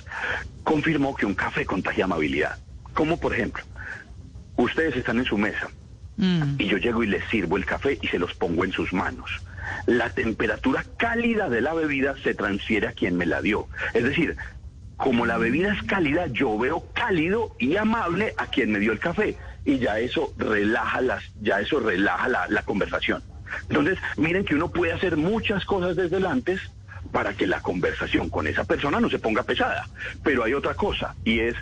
confirmó 0.64 1.16
que 1.16 1.26
un 1.26 1.36
café 1.36 1.66
contagia 1.66 2.06
amabilidad. 2.06 2.58
Como 2.94 3.20
por 3.20 3.34
ejemplo, 3.34 3.64
ustedes 4.58 4.98
están 4.98 5.20
en 5.20 5.26
su 5.26 5.38
mesa, 5.38 5.70
Mm. 6.20 6.56
y 6.58 6.66
yo 6.66 6.78
llego 6.78 7.02
y 7.02 7.08
les 7.08 7.24
sirvo 7.30 7.56
el 7.56 7.66
café 7.66 7.98
y 8.02 8.08
se 8.08 8.20
los 8.20 8.34
pongo 8.34 8.66
en 8.66 8.74
sus 8.74 8.92
manos. 8.92 9.32
La 9.86 10.10
temperatura 10.10 10.84
cálida 10.98 11.50
de 11.50 11.62
la 11.62 11.74
bebida 11.74 12.16
se 12.24 12.34
transfiere 12.34 12.88
a 12.88 12.94
quien 12.94 13.18
me 13.18 13.26
la 13.26 13.42
dio. 13.42 13.68
Es 13.94 14.04
decir, 14.04 14.38
como 14.98 15.26
la 15.26 15.38
bebida 15.38 15.74
es 15.74 15.82
cálida, 15.84 16.28
yo 16.28 16.58
veo 16.58 16.86
cálido 16.94 17.56
y 17.58 17.78
amable 17.78 18.34
a 18.38 18.48
quien 18.48 18.72
me 18.72 18.80
dio 18.80 18.92
el 18.92 19.00
café 19.00 19.38
y 19.64 19.80
ya 19.80 20.00
eso 20.00 20.34
relaja 20.38 21.02
las, 21.02 21.24
ya 21.42 21.60
eso 21.60 21.80
relaja 21.80 22.28
la, 22.28 22.62
conversación. 22.64 23.24
Entonces, 23.70 23.98
miren 24.18 24.46
que 24.46 24.56
uno 24.56 24.70
puede 24.70 24.94
hacer 24.94 25.18
muchas 25.18 25.66
cosas 25.66 25.96
desde 25.96 26.26
antes 26.28 26.60
para 27.12 27.34
que 27.34 27.48
la 27.48 27.62
conversación 27.62 28.30
con 28.30 28.48
esa 28.48 28.66
persona 28.66 29.00
no 29.00 29.10
se 29.10 29.20
ponga 29.20 29.44
pesada. 29.44 29.88
Pero 30.24 30.44
hay 30.44 30.54
otra 30.54 30.74
cosa 30.74 31.16
y 31.24 31.40
es 31.40 31.56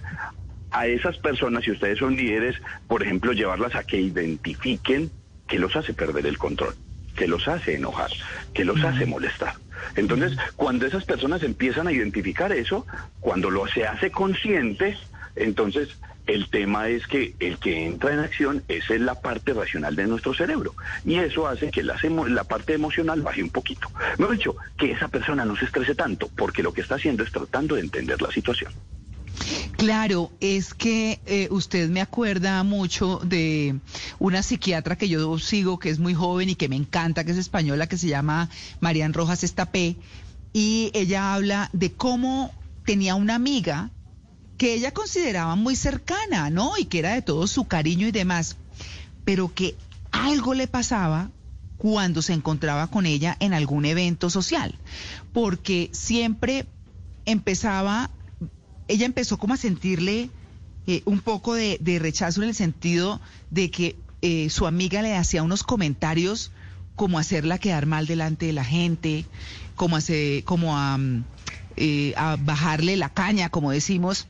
a 0.71 0.87
esas 0.87 1.17
personas, 1.17 1.63
si 1.63 1.71
ustedes 1.71 1.99
son 1.99 2.15
líderes, 2.15 2.55
por 2.87 3.03
ejemplo, 3.03 3.31
llevarlas 3.33 3.75
a 3.75 3.83
que 3.83 4.01
identifiquen 4.01 5.11
que 5.47 5.59
los 5.59 5.75
hace 5.75 5.93
perder 5.93 6.25
el 6.25 6.37
control, 6.37 6.75
que 7.17 7.27
los 7.27 7.47
hace 7.49 7.75
enojar, 7.75 8.11
que 8.53 8.63
los 8.63 8.81
hace 8.83 9.05
molestar. 9.05 9.55
Entonces, 9.95 10.37
cuando 10.55 10.85
esas 10.85 11.03
personas 11.03 11.43
empiezan 11.43 11.87
a 11.87 11.91
identificar 11.91 12.51
eso, 12.53 12.85
cuando 13.19 13.49
lo 13.49 13.67
se 13.67 13.85
hace 13.85 14.11
consciente, 14.11 14.97
entonces 15.35 15.97
el 16.27 16.49
tema 16.49 16.89
es 16.89 17.07
que 17.07 17.33
el 17.39 17.57
que 17.57 17.85
entra 17.85 18.13
en 18.13 18.19
acción 18.19 18.63
es 18.67 18.89
en 18.89 19.05
la 19.05 19.15
parte 19.15 19.53
racional 19.53 19.95
de 19.95 20.07
nuestro 20.07 20.33
cerebro. 20.33 20.75
Y 21.05 21.15
eso 21.15 21.47
hace 21.47 21.71
que 21.71 21.83
la, 21.83 21.95
parte 22.43 22.73
emocional 22.73 23.21
baje 23.21 23.41
un 23.41 23.49
poquito. 23.49 23.89
Mejor 24.17 24.37
dicho, 24.37 24.55
que 24.77 24.91
esa 24.91 25.07
persona 25.07 25.45
no 25.45 25.55
se 25.55 25.65
estrese 25.65 25.95
tanto, 25.95 26.29
porque 26.35 26.63
lo 26.63 26.73
que 26.73 26.81
está 26.81 26.95
haciendo 26.95 27.23
es 27.23 27.31
tratando 27.31 27.75
de 27.75 27.81
entender 27.81 28.21
la 28.21 28.31
situación. 28.31 28.71
Claro, 29.77 30.31
es 30.39 30.73
que 30.73 31.19
eh, 31.25 31.47
usted 31.51 31.89
me 31.89 32.01
acuerda 32.01 32.63
mucho 32.63 33.19
de 33.23 33.79
una 34.19 34.41
psiquiatra 34.41 34.97
que 34.97 35.07
yo 35.07 35.37
sigo, 35.39 35.77
que 35.77 35.89
es 35.89 35.99
muy 35.99 36.13
joven 36.13 36.49
y 36.49 36.55
que 36.55 36.69
me 36.69 36.75
encanta, 36.75 37.23
que 37.23 37.31
es 37.31 37.37
española, 37.37 37.87
que 37.87 37.97
se 37.97 38.07
llama 38.07 38.49
Marian 38.79 39.13
Rojas 39.13 39.43
Estapé, 39.43 39.95
y 40.51 40.89
ella 40.93 41.35
habla 41.35 41.69
de 41.73 41.93
cómo 41.93 42.51
tenía 42.85 43.15
una 43.15 43.35
amiga 43.35 43.91
que 44.57 44.73
ella 44.73 44.91
consideraba 44.91 45.55
muy 45.55 45.75
cercana, 45.75 46.49
¿no? 46.49 46.71
Y 46.79 46.85
que 46.85 46.99
era 46.99 47.13
de 47.13 47.21
todo 47.21 47.45
su 47.45 47.65
cariño 47.65 48.07
y 48.07 48.11
demás, 48.11 48.55
pero 49.23 49.53
que 49.53 49.75
algo 50.11 50.55
le 50.55 50.67
pasaba 50.67 51.29
cuando 51.77 52.23
se 52.23 52.33
encontraba 52.33 52.87
con 52.87 53.05
ella 53.05 53.37
en 53.39 53.53
algún 53.53 53.85
evento 53.85 54.31
social, 54.31 54.73
porque 55.31 55.91
siempre 55.93 56.65
empezaba 57.25 58.09
ella 58.87 59.05
empezó 59.05 59.37
como 59.37 59.53
a 59.53 59.57
sentirle 59.57 60.29
eh, 60.85 61.01
un 61.05 61.19
poco 61.19 61.53
de, 61.53 61.77
de, 61.81 61.99
rechazo 61.99 62.41
en 62.41 62.49
el 62.49 62.55
sentido 62.55 63.19
de 63.51 63.69
que 63.69 63.95
eh, 64.21 64.49
su 64.49 64.65
amiga 64.65 65.01
le 65.01 65.15
hacía 65.15 65.43
unos 65.43 65.63
comentarios 65.63 66.51
como 66.95 67.19
hacerla 67.19 67.59
quedar 67.59 67.85
mal 67.85 68.07
delante 68.07 68.47
de 68.47 68.53
la 68.53 68.65
gente, 68.65 69.25
como, 69.75 69.95
hace, 69.95 70.43
como 70.45 70.77
a, 70.77 70.97
mm, 70.97 71.23
eh, 71.77 72.13
a 72.17 72.37
bajarle 72.37 72.97
la 72.97 73.09
caña, 73.09 73.49
como 73.49 73.71
decimos, 73.71 74.27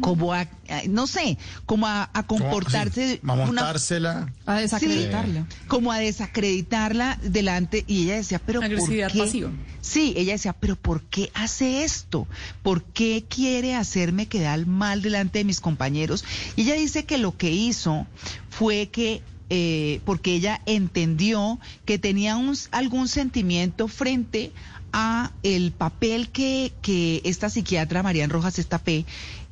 como 0.00 0.32
a, 0.32 0.48
no 0.88 1.06
sé, 1.06 1.36
como 1.66 1.86
a, 1.86 2.08
a 2.12 2.22
comportarse. 2.22 3.20
a 3.22 3.34
montársela. 3.36 4.32
a 4.46 4.60
desacreditarla. 4.60 5.46
como 5.68 5.92
a 5.92 5.98
desacreditarla 5.98 7.18
delante. 7.22 7.84
Y 7.86 8.04
ella 8.04 8.16
decía, 8.16 8.38
pero 8.38 8.62
Agresividad 8.62 9.08
¿por 9.08 9.12
qué? 9.12 9.18
pasiva. 9.24 9.50
Sí, 9.82 10.14
ella 10.16 10.32
decía, 10.32 10.52
pero 10.54 10.76
¿por 10.76 11.02
qué 11.02 11.30
hace 11.34 11.84
esto? 11.84 12.26
¿Por 12.62 12.82
qué 12.82 13.24
quiere 13.28 13.74
hacerme 13.74 14.26
quedar 14.26 14.66
mal 14.66 15.02
delante 15.02 15.38
de 15.40 15.44
mis 15.44 15.60
compañeros? 15.60 16.24
Y 16.56 16.62
ella 16.62 16.74
dice 16.74 17.04
que 17.04 17.18
lo 17.18 17.36
que 17.36 17.50
hizo 17.50 18.06
fue 18.48 18.88
que 18.88 19.22
eh, 19.52 20.00
porque 20.04 20.32
ella 20.34 20.62
entendió 20.64 21.58
que 21.84 21.98
tenía 21.98 22.36
un, 22.36 22.56
algún 22.70 23.08
sentimiento 23.08 23.88
frente 23.88 24.52
a 24.92 25.32
el 25.42 25.72
papel 25.72 26.30
que, 26.30 26.72
que 26.82 27.20
esta 27.24 27.50
psiquiatra 27.50 28.02
Marian 28.02 28.30
Rojas 28.30 28.58
Estapé 28.58 29.04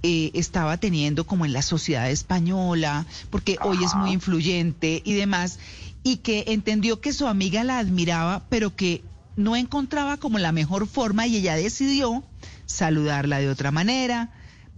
eh, 0.03 0.31
estaba 0.35 0.77
teniendo 0.77 1.27
como 1.27 1.45
en 1.45 1.53
la 1.53 1.63
sociedad 1.63 2.11
española, 2.11 3.07
porque 3.31 3.59
hoy 3.63 3.83
es 3.83 3.95
muy 3.95 4.13
influyente 4.13 5.03
y 5.05 5.15
demás, 5.15 5.59
y 6.03 6.19
que 6.19 6.45
entendió 6.49 7.01
que 7.01 7.13
su 7.13 7.27
amiga 7.27 7.65
la 7.65 7.79
admiraba, 7.79 8.45
pero 8.49 8.77
que 8.77 9.03
no 9.37 9.57
encontraba 9.57 10.17
como 10.17 10.39
la 10.39 10.53
mejor 10.53 10.87
forma 10.87 11.27
y 11.27 11.37
ella 11.37 11.57
decidió 11.57 12.25
saludarla 12.67 13.39
de 13.39 13.49
otra 13.49 13.71
manera, 13.71 14.33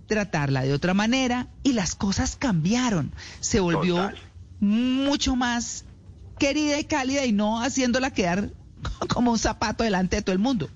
tratarla 0.07 0.63
de 0.63 0.73
otra 0.73 0.95
manera 0.95 1.49
y 1.63 1.73
las 1.73 1.95
cosas 1.95 2.37
cambiaron. 2.37 3.13
Se 3.41 3.61
volvió 3.61 3.97
Total. 3.97 4.19
mucho 4.61 5.37
más 5.37 5.85
querida 6.39 6.79
y 6.79 6.85
cálida 6.85 7.25
y 7.27 7.33
no 7.33 7.63
haciéndola 7.63 8.11
quedar 8.11 8.51
como 9.09 9.31
un 9.33 9.39
zapato 9.39 9.85
delante 9.85 10.17
de 10.17 10.23
todo 10.23 10.33
el 10.33 10.39
mundo. 10.41 10.71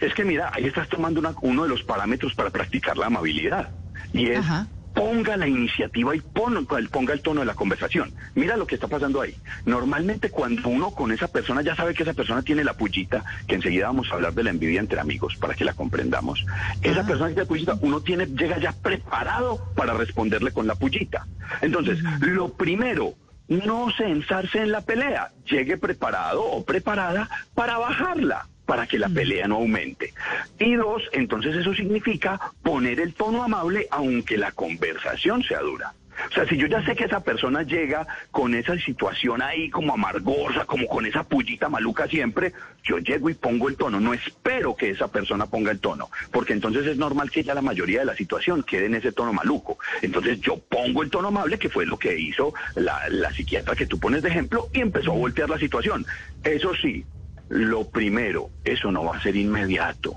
Es 0.00 0.14
que 0.14 0.24
mira, 0.24 0.50
ahí 0.54 0.64
estás 0.66 0.88
tomando 0.88 1.20
una- 1.20 1.34
uno 1.42 1.62
de 1.64 1.68
los 1.68 1.82
parámetros 1.82 2.34
para 2.34 2.50
practicar 2.50 2.96
la 2.96 3.06
amabilidad. 3.06 3.70
Y 4.12 4.30
es 4.30 4.38
Ajá. 4.38 4.66
ponga 4.94 5.36
la 5.36 5.46
iniciativa 5.46 6.14
y 6.16 6.20
pon- 6.20 6.66
ponga 6.90 7.12
el 7.12 7.20
tono 7.20 7.40
de 7.40 7.46
la 7.46 7.54
conversación. 7.54 8.12
Mira 8.34 8.56
lo 8.56 8.66
que 8.66 8.74
está 8.76 8.88
pasando 8.88 9.20
ahí. 9.20 9.36
Normalmente 9.64 10.30
cuando 10.30 10.68
uno 10.68 10.90
con 10.92 11.12
esa 11.12 11.28
persona 11.28 11.62
ya 11.62 11.76
sabe 11.76 11.94
que 11.94 12.02
esa 12.02 12.14
persona 12.14 12.42
tiene 12.42 12.64
la 12.64 12.74
pullita, 12.74 13.24
que 13.46 13.54
enseguida 13.56 13.86
vamos 13.86 14.08
a 14.10 14.14
hablar 14.16 14.34
de 14.34 14.42
la 14.44 14.50
envidia 14.50 14.80
entre 14.80 14.98
amigos 14.98 15.36
para 15.36 15.54
que 15.54 15.64
la 15.64 15.74
comprendamos. 15.74 16.44
Esa 16.82 17.04
persona 17.06 17.28
que 17.28 17.34
tiene 17.34 17.46
pullita, 17.46 17.78
uno 17.80 18.00
tiene, 18.00 18.26
llega 18.26 18.58
ya 18.58 18.72
preparado 18.72 19.72
para 19.76 19.94
responderle 19.94 20.50
con 20.52 20.66
la 20.66 20.74
pullita. 20.74 21.26
Entonces, 21.60 21.98
lo 22.20 22.52
primero, 22.54 23.14
no 23.48 23.90
se 23.90 24.04
ensarce 24.04 24.58
en 24.58 24.72
la 24.72 24.82
pelea, 24.82 25.32
llegue 25.50 25.76
preparado 25.76 26.44
o 26.44 26.64
preparada 26.64 27.28
para 27.54 27.78
bajarla 27.78 28.46
para 28.66 28.86
que 28.86 28.98
la 28.98 29.08
pelea 29.08 29.48
no 29.48 29.56
aumente. 29.56 30.12
Y 30.58 30.74
dos, 30.74 31.02
entonces 31.12 31.56
eso 31.56 31.72
significa 31.72 32.38
poner 32.62 33.00
el 33.00 33.14
tono 33.14 33.42
amable 33.42 33.88
aunque 33.90 34.36
la 34.36 34.52
conversación 34.52 35.42
sea 35.42 35.60
dura. 35.60 35.94
O 36.30 36.32
sea, 36.32 36.46
si 36.46 36.56
yo 36.56 36.66
ya 36.66 36.84
sé 36.84 36.94
que 36.94 37.04
esa 37.04 37.20
persona 37.20 37.62
llega 37.62 38.06
con 38.30 38.54
esa 38.54 38.76
situación 38.78 39.42
ahí 39.42 39.70
como 39.70 39.94
amargosa, 39.94 40.64
como 40.64 40.86
con 40.86 41.06
esa 41.06 41.24
pullita 41.24 41.68
maluca 41.68 42.06
siempre, 42.06 42.52
yo 42.82 42.98
llego 42.98 43.30
y 43.30 43.34
pongo 43.34 43.68
el 43.68 43.76
tono. 43.76 44.00
No 44.00 44.14
espero 44.14 44.74
que 44.74 44.90
esa 44.90 45.08
persona 45.08 45.46
ponga 45.46 45.70
el 45.70 45.80
tono, 45.80 46.10
porque 46.32 46.52
entonces 46.52 46.86
es 46.86 46.96
normal 46.96 47.30
que 47.30 47.44
ya 47.44 47.54
la 47.54 47.62
mayoría 47.62 48.00
de 48.00 48.06
la 48.06 48.16
situación 48.16 48.62
quede 48.62 48.86
en 48.86 48.94
ese 48.94 49.12
tono 49.12 49.32
maluco. 49.32 49.78
Entonces 50.02 50.40
yo 50.40 50.58
pongo 50.58 51.02
el 51.02 51.10
tono 51.10 51.28
amable, 51.28 51.58
que 51.58 51.68
fue 51.68 51.86
lo 51.86 51.98
que 51.98 52.18
hizo 52.18 52.54
la, 52.74 53.08
la 53.08 53.32
psiquiatra 53.32 53.76
que 53.76 53.86
tú 53.86 53.98
pones 53.98 54.22
de 54.22 54.28
ejemplo, 54.28 54.68
y 54.72 54.80
empezó 54.80 55.12
a 55.12 55.16
voltear 55.16 55.48
la 55.48 55.58
situación. 55.58 56.04
Eso 56.42 56.72
sí, 56.74 57.04
lo 57.48 57.88
primero, 57.88 58.50
eso 58.64 58.92
no 58.92 59.04
va 59.04 59.16
a 59.16 59.22
ser 59.22 59.36
inmediato. 59.36 60.14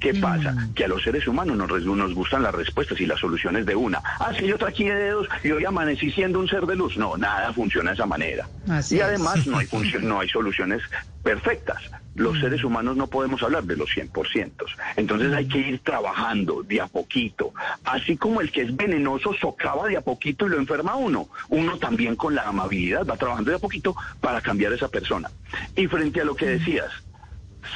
¿Qué 0.00 0.14
pasa? 0.14 0.54
Que 0.74 0.84
a 0.84 0.88
los 0.88 1.02
seres 1.02 1.26
humanos 1.26 1.56
nos, 1.56 1.84
nos 1.84 2.14
gustan 2.14 2.42
las 2.42 2.54
respuestas 2.54 3.00
y 3.00 3.06
las 3.06 3.18
soluciones 3.18 3.66
de 3.66 3.74
una. 3.74 4.00
Ah, 4.04 4.32
sí, 4.38 4.46
yo 4.46 4.56
traqué 4.56 4.84
de 4.84 4.94
dedos 4.94 5.28
y 5.42 5.50
hoy 5.50 5.64
amanecí 5.64 6.10
siendo 6.12 6.38
un 6.38 6.48
ser 6.48 6.66
de 6.66 6.76
luz. 6.76 6.96
No, 6.96 7.16
nada 7.16 7.52
funciona 7.52 7.90
de 7.90 7.94
esa 7.94 8.06
manera. 8.06 8.48
Así 8.68 8.96
y 8.96 8.98
es. 8.98 9.04
además 9.04 9.46
no 9.46 9.58
hay, 9.58 9.68
no 10.02 10.20
hay 10.20 10.28
soluciones 10.28 10.82
perfectas. 11.22 11.82
Los 12.14 12.38
seres 12.40 12.64
humanos 12.64 12.96
no 12.96 13.06
podemos 13.06 13.42
hablar 13.42 13.64
de 13.64 13.76
los 13.76 13.90
100%. 13.90 14.52
Entonces 14.96 15.32
hay 15.32 15.46
que 15.46 15.58
ir 15.58 15.78
trabajando 15.80 16.62
de 16.62 16.80
a 16.80 16.86
poquito. 16.86 17.52
Así 17.84 18.16
como 18.16 18.40
el 18.40 18.50
que 18.50 18.62
es 18.62 18.76
venenoso 18.76 19.32
socava 19.40 19.86
de 19.88 19.96
a 19.96 20.00
poquito 20.00 20.46
y 20.46 20.50
lo 20.50 20.58
enferma 20.58 20.92
a 20.92 20.96
uno. 20.96 21.28
Uno 21.48 21.78
también 21.78 22.16
con 22.16 22.34
la 22.34 22.48
amabilidad 22.48 23.06
va 23.06 23.16
trabajando 23.16 23.50
de 23.50 23.56
a 23.56 23.60
poquito 23.60 23.96
para 24.20 24.40
cambiar 24.40 24.72
a 24.72 24.76
esa 24.76 24.88
persona. 24.88 25.30
Y 25.76 25.86
frente 25.86 26.20
a 26.20 26.24
lo 26.24 26.34
que 26.34 26.46
decías, 26.46 26.90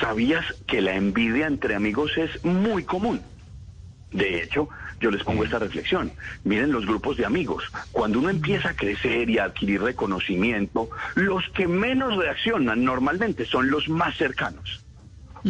¿Sabías 0.00 0.44
que 0.66 0.80
la 0.80 0.94
envidia 0.94 1.46
entre 1.46 1.74
amigos 1.74 2.12
es 2.16 2.44
muy 2.44 2.84
común? 2.84 3.22
De 4.10 4.42
hecho, 4.42 4.68
yo 5.00 5.10
les 5.10 5.22
pongo 5.24 5.44
esta 5.44 5.58
reflexión. 5.58 6.12
Miren 6.44 6.70
los 6.70 6.86
grupos 6.86 7.16
de 7.16 7.24
amigos. 7.24 7.64
Cuando 7.92 8.18
uno 8.18 8.28
empieza 8.30 8.70
a 8.70 8.76
crecer 8.76 9.28
y 9.30 9.38
a 9.38 9.44
adquirir 9.44 9.82
reconocimiento, 9.82 10.90
los 11.14 11.48
que 11.50 11.66
menos 11.66 12.16
reaccionan 12.16 12.84
normalmente 12.84 13.46
son 13.46 13.70
los 13.70 13.88
más 13.88 14.16
cercanos. 14.16 14.82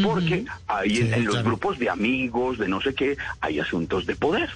Porque 0.02 0.46
ahí 0.68 0.98
en, 0.98 1.24
los 1.26 1.34
claro. 1.34 1.50
grupos 1.50 1.78
de 1.78 1.90
amigos, 1.90 2.56
de 2.56 2.66
no 2.68 2.80
sé 2.80 2.94
qué, 2.94 3.18
hay 3.40 3.60
asuntos 3.60 4.06
de 4.06 4.16
poder 4.16 4.48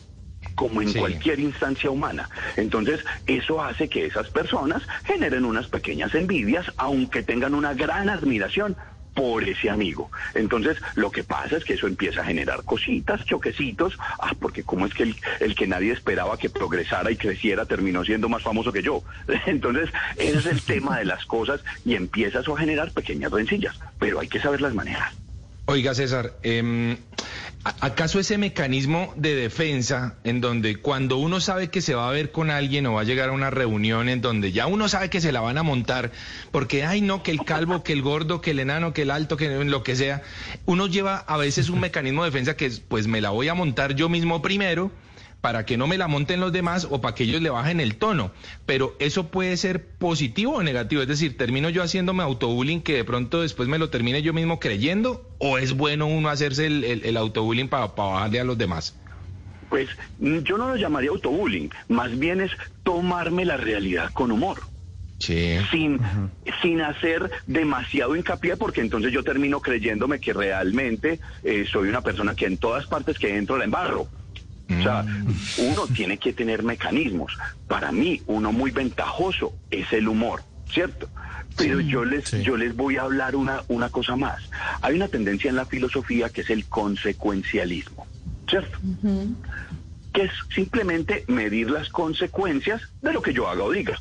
como 0.54 0.80
en 0.80 0.88
Sí. 0.88 0.98
cualquier 0.98 1.40
instancia 1.40 1.90
humana. 1.90 2.30
Entonces, 2.56 3.04
eso 3.26 3.62
hace 3.62 3.88
que 3.88 4.06
esas 4.06 4.30
personas 4.30 4.82
generen 5.04 5.44
unas 5.44 5.66
pequeñas 5.66 6.14
envidias, 6.14 6.72
aunque 6.78 7.22
tengan 7.22 7.54
una 7.54 7.74
gran 7.74 8.08
admiración 8.08 8.76
por 9.16 9.42
ese 9.42 9.68
amigo. 9.70 10.10
Entonces, 10.34 10.76
lo 10.94 11.10
que 11.10 11.24
pasa 11.24 11.56
es 11.56 11.64
que 11.64 11.72
eso 11.74 11.88
empieza 11.88 12.20
a 12.20 12.24
generar 12.24 12.62
cositas, 12.64 13.24
choquecitos, 13.24 13.94
ah, 14.20 14.32
porque 14.38 14.62
como 14.62 14.86
es 14.86 14.94
que 14.94 15.04
el, 15.04 15.16
el 15.40 15.54
que 15.56 15.66
nadie 15.66 15.90
esperaba 15.92 16.36
que 16.38 16.50
progresara 16.50 17.10
y 17.10 17.16
creciera 17.16 17.64
terminó 17.64 18.04
siendo 18.04 18.28
más 18.28 18.42
famoso 18.42 18.70
que 18.72 18.82
yo. 18.82 19.02
Entonces, 19.46 19.90
ese 20.18 20.38
es 20.38 20.46
el 20.46 20.60
tema 20.62 20.98
de 20.98 21.06
las 21.06 21.24
cosas 21.26 21.62
y 21.84 21.94
empieza 21.94 22.40
eso 22.40 22.54
a 22.54 22.60
generar 22.60 22.92
pequeñas 22.92 23.32
rencillas, 23.32 23.74
pero 23.98 24.20
hay 24.20 24.28
que 24.28 24.38
saberlas 24.38 24.74
manejar. 24.74 25.10
Oiga, 25.68 25.94
César, 25.94 26.32
¿a- 26.44 26.96
¿acaso 27.80 28.20
ese 28.20 28.38
mecanismo 28.38 29.12
de 29.16 29.34
defensa 29.34 30.14
en 30.24 30.40
donde 30.40 30.76
cuando 30.76 31.16
uno 31.16 31.40
sabe 31.40 31.68
que 31.68 31.80
se 31.80 31.94
va 31.94 32.08
a 32.08 32.12
ver 32.12 32.30
con 32.30 32.50
alguien 32.50 32.86
o 32.86 32.94
va 32.94 33.00
a 33.00 33.04
llegar 33.04 33.30
a 33.30 33.32
una 33.32 33.50
reunión 33.50 34.08
en 34.08 34.20
donde 34.20 34.52
ya 34.52 34.66
uno 34.66 34.88
sabe 34.88 35.10
que 35.10 35.20
se 35.20 35.32
la 35.32 35.40
van 35.40 35.58
a 35.58 35.62
montar, 35.62 36.12
porque, 36.52 36.84
ay, 36.84 37.00
no, 37.00 37.22
que 37.22 37.32
el 37.32 37.44
calvo, 37.44 37.82
que 37.82 37.92
el 37.92 38.02
gordo, 38.02 38.40
que 38.40 38.52
el 38.52 38.60
enano, 38.60 38.92
que 38.92 39.02
el 39.02 39.10
alto, 39.10 39.36
que 39.36 39.48
lo 39.48 39.82
que 39.82 39.96
sea, 39.96 40.22
uno 40.64 40.86
lleva 40.86 41.16
a 41.16 41.36
veces 41.36 41.68
un 41.68 41.80
mecanismo 41.80 42.22
de 42.22 42.30
defensa 42.30 42.56
que 42.56 42.66
es, 42.66 42.80
pues 42.80 43.06
me 43.06 43.20
la 43.20 43.30
voy 43.30 43.48
a 43.48 43.54
montar 43.54 43.94
yo 43.94 44.08
mismo 44.08 44.42
primero 44.42 44.92
para 45.46 45.64
que 45.64 45.76
no 45.76 45.86
me 45.86 45.96
la 45.96 46.08
monten 46.08 46.40
los 46.40 46.50
demás 46.50 46.88
o 46.90 47.00
para 47.00 47.14
que 47.14 47.22
ellos 47.22 47.40
le 47.40 47.50
bajen 47.50 47.78
el 47.78 47.98
tono. 47.98 48.32
Pero 48.66 48.96
eso 48.98 49.28
puede 49.28 49.56
ser 49.56 49.86
positivo 49.86 50.54
o 50.54 50.62
negativo. 50.64 51.02
Es 51.02 51.06
decir, 51.06 51.36
¿termino 51.36 51.70
yo 51.70 51.84
haciéndome 51.84 52.24
autobullying 52.24 52.82
que 52.82 52.94
de 52.94 53.04
pronto 53.04 53.42
después 53.42 53.68
me 53.68 53.78
lo 53.78 53.88
termine 53.88 54.22
yo 54.22 54.32
mismo 54.32 54.58
creyendo? 54.58 55.24
¿O 55.38 55.58
es 55.58 55.76
bueno 55.76 56.08
uno 56.08 56.30
hacerse 56.30 56.66
el, 56.66 56.82
el, 56.82 57.04
el 57.04 57.16
autobullying 57.16 57.68
para 57.68 57.86
bajarle 57.86 58.40
a 58.40 58.44
los 58.44 58.58
demás? 58.58 58.96
Pues 59.68 59.88
mm, 60.18 60.38
yo 60.38 60.58
no 60.58 60.68
lo 60.70 60.74
llamaría 60.74 61.10
autobullying, 61.10 61.70
más 61.86 62.18
bien 62.18 62.40
es 62.40 62.50
tomarme 62.82 63.44
la 63.44 63.56
realidad 63.56 64.10
con 64.12 64.32
humor. 64.32 64.58
Sí. 65.20 65.58
sin, 65.70 65.98
sin 66.60 66.80
hacer 66.80 67.30
demasiado 67.46 68.16
hincapié, 68.16 68.56
porque 68.56 68.80
entonces 68.80 69.12
yo 69.12 69.22
termino 69.22 69.60
creyéndome 69.60 70.18
que 70.20 70.32
realmente 70.32 71.20
eh, 71.42 71.64
soy 71.70 71.88
una 71.88 72.02
persona 72.02 72.34
que 72.34 72.46
en 72.46 72.58
todas 72.58 72.86
partes 72.86 73.16
que 73.16 73.36
entro 73.36 73.56
la 73.56 73.64
embarro. 73.64 74.08
O 74.68 74.82
sea, 74.82 75.04
uno 75.58 75.86
tiene 75.94 76.18
que 76.18 76.32
tener 76.32 76.62
mecanismos. 76.62 77.36
Para 77.68 77.92
mí, 77.92 78.20
uno 78.26 78.52
muy 78.52 78.72
ventajoso 78.72 79.54
es 79.70 79.92
el 79.92 80.08
humor, 80.08 80.42
¿cierto? 80.68 81.08
Pero 81.56 81.80
yo 81.80 82.04
les 82.04 82.28
sí. 82.28 82.42
yo 82.42 82.56
les 82.56 82.74
voy 82.74 82.96
a 82.96 83.02
hablar 83.02 83.36
una, 83.36 83.62
una 83.68 83.88
cosa 83.90 84.16
más. 84.16 84.50
Hay 84.82 84.94
una 84.94 85.08
tendencia 85.08 85.48
en 85.48 85.56
la 85.56 85.66
filosofía 85.66 86.28
que 86.30 86.42
es 86.42 86.50
el 86.50 86.66
consecuencialismo, 86.66 88.06
¿cierto? 88.48 88.78
que 90.12 90.22
es 90.22 90.32
simplemente 90.54 91.24
medir 91.28 91.70
las 91.70 91.90
consecuencias 91.90 92.80
de 93.02 93.12
lo 93.12 93.20
que 93.20 93.34
yo 93.34 93.48
haga 93.48 93.62
o 93.62 93.70
diga. 93.70 94.00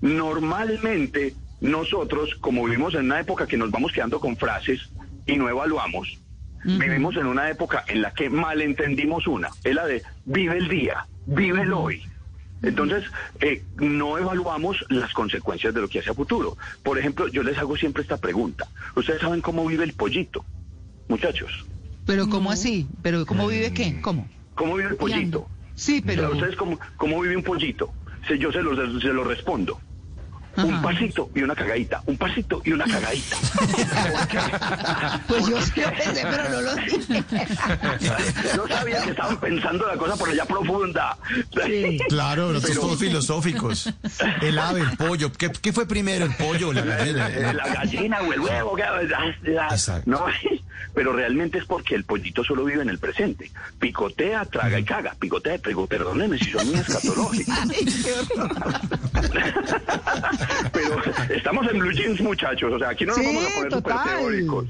Normalmente 0.00 1.34
nosotros, 1.60 2.34
como 2.40 2.64
vivimos 2.64 2.94
en 2.94 3.04
una 3.04 3.20
época 3.20 3.46
que 3.46 3.58
nos 3.58 3.70
vamos 3.70 3.92
quedando 3.92 4.18
con 4.18 4.36
frases 4.36 4.88
y 5.26 5.36
no 5.36 5.50
evaluamos, 5.50 6.18
vivimos 6.64 7.16
en 7.16 7.26
una 7.26 7.50
época 7.50 7.84
en 7.88 8.02
la 8.02 8.12
que 8.12 8.30
malentendimos 8.30 9.26
una, 9.26 9.50
es 9.64 9.74
la 9.74 9.86
de 9.86 10.02
vive 10.24 10.58
el 10.58 10.68
día, 10.68 11.06
vive 11.26 11.62
el 11.62 11.72
hoy. 11.72 12.02
Entonces, 12.62 13.04
eh, 13.40 13.62
no 13.76 14.18
evaluamos 14.18 14.84
las 14.88 15.12
consecuencias 15.12 15.74
de 15.74 15.80
lo 15.80 15.88
que 15.88 15.98
hace 15.98 16.10
a 16.10 16.14
futuro. 16.14 16.56
Por 16.82 16.98
ejemplo, 16.98 17.26
yo 17.28 17.42
les 17.42 17.58
hago 17.58 17.76
siempre 17.76 18.02
esta 18.02 18.18
pregunta. 18.18 18.68
¿Ustedes 18.94 19.20
saben 19.20 19.40
cómo 19.40 19.66
vive 19.66 19.84
el 19.84 19.94
pollito? 19.94 20.44
Muchachos. 21.08 21.66
Pero 22.06 22.28
¿cómo 22.28 22.50
así? 22.52 22.86
¿Pero 23.02 23.26
cómo 23.26 23.48
vive 23.48 23.72
qué? 23.72 24.00
¿Cómo? 24.00 24.28
¿Cómo 24.54 24.76
vive 24.76 24.90
el 24.90 24.96
pollito? 24.96 25.48
Sí, 25.74 26.02
pero... 26.04 26.30
¿Ustedes 26.30 26.56
cómo, 26.56 26.78
cómo 26.96 27.20
vive 27.20 27.36
un 27.36 27.42
pollito? 27.42 27.92
Yo 28.38 28.52
se 28.52 28.62
lo, 28.62 29.00
se 29.00 29.08
lo 29.08 29.24
respondo. 29.24 29.80
Un 30.56 30.82
pasito 30.82 31.30
y 31.34 31.42
una 31.42 31.54
cagadita, 31.54 32.02
un 32.06 32.16
pasito 32.16 32.60
y 32.64 32.72
una 32.72 32.84
cagadita. 32.84 33.36
Pues 35.28 35.46
yo 35.46 35.60
sí 35.62 35.80
lo 35.80 35.90
pensé, 35.90 36.22
pero 36.30 36.48
no 36.50 36.60
lo 36.60 36.74
dije. 36.76 37.24
No 38.56 38.68
sabía 38.68 39.02
que 39.02 39.10
estaban 39.10 39.40
pensando 39.40 39.86
la 39.86 39.96
cosa 39.96 40.16
por 40.16 40.28
allá 40.28 40.44
profunda. 40.44 41.16
Sí. 41.64 41.98
Claro, 42.08 42.48
nosotros 42.48 42.70
Pero- 42.70 42.80
todos 42.82 42.98
filosóficos. 42.98 43.90
El 44.42 44.58
ave, 44.58 44.80
el 44.82 44.96
pollo. 44.96 45.32
¿Qué, 45.32 45.50
qué 45.50 45.72
fue 45.72 45.86
primero, 45.86 46.24
el 46.26 46.34
pollo 46.34 46.68
o 46.68 46.72
la 46.72 46.82
gallina? 46.84 47.28
La, 47.28 47.52
la 47.52 47.68
gallina 47.74 48.20
o 48.20 48.32
el 48.32 48.40
huevo. 48.40 48.74
que- 48.76 48.82
la- 48.82 49.34
la- 49.42 49.68
Exacto. 49.70 50.10
no, 50.10 50.24
pero 50.94 51.12
realmente 51.12 51.58
es 51.58 51.64
porque 51.64 51.94
el 51.94 52.04
pollito 52.04 52.44
solo 52.44 52.64
vive 52.64 52.82
en 52.82 52.88
el 52.90 52.98
presente. 52.98 53.50
Picotea, 53.78 54.44
traga 54.44 54.78
y 54.78 54.84
caga. 54.84 55.14
Picotea, 55.18 55.58
pero 55.62 55.86
perdónenme 55.86 56.38
si 56.38 56.50
son 56.50 56.66
muy 56.66 56.76
escatológicos. 56.76 57.54
Pero 60.72 61.02
estamos 61.34 61.70
en 61.70 61.78
blue 61.78 61.92
jeans, 61.92 62.20
muchachos. 62.20 62.72
O 62.72 62.78
sea, 62.78 62.90
aquí 62.90 63.04
no 63.04 63.14
nos 63.14 63.24
Sí, 63.24 63.26
vamos 63.26 63.44
a 63.44 63.54
poner 63.54 63.70
total. 63.72 64.08
teóricos. 64.18 64.66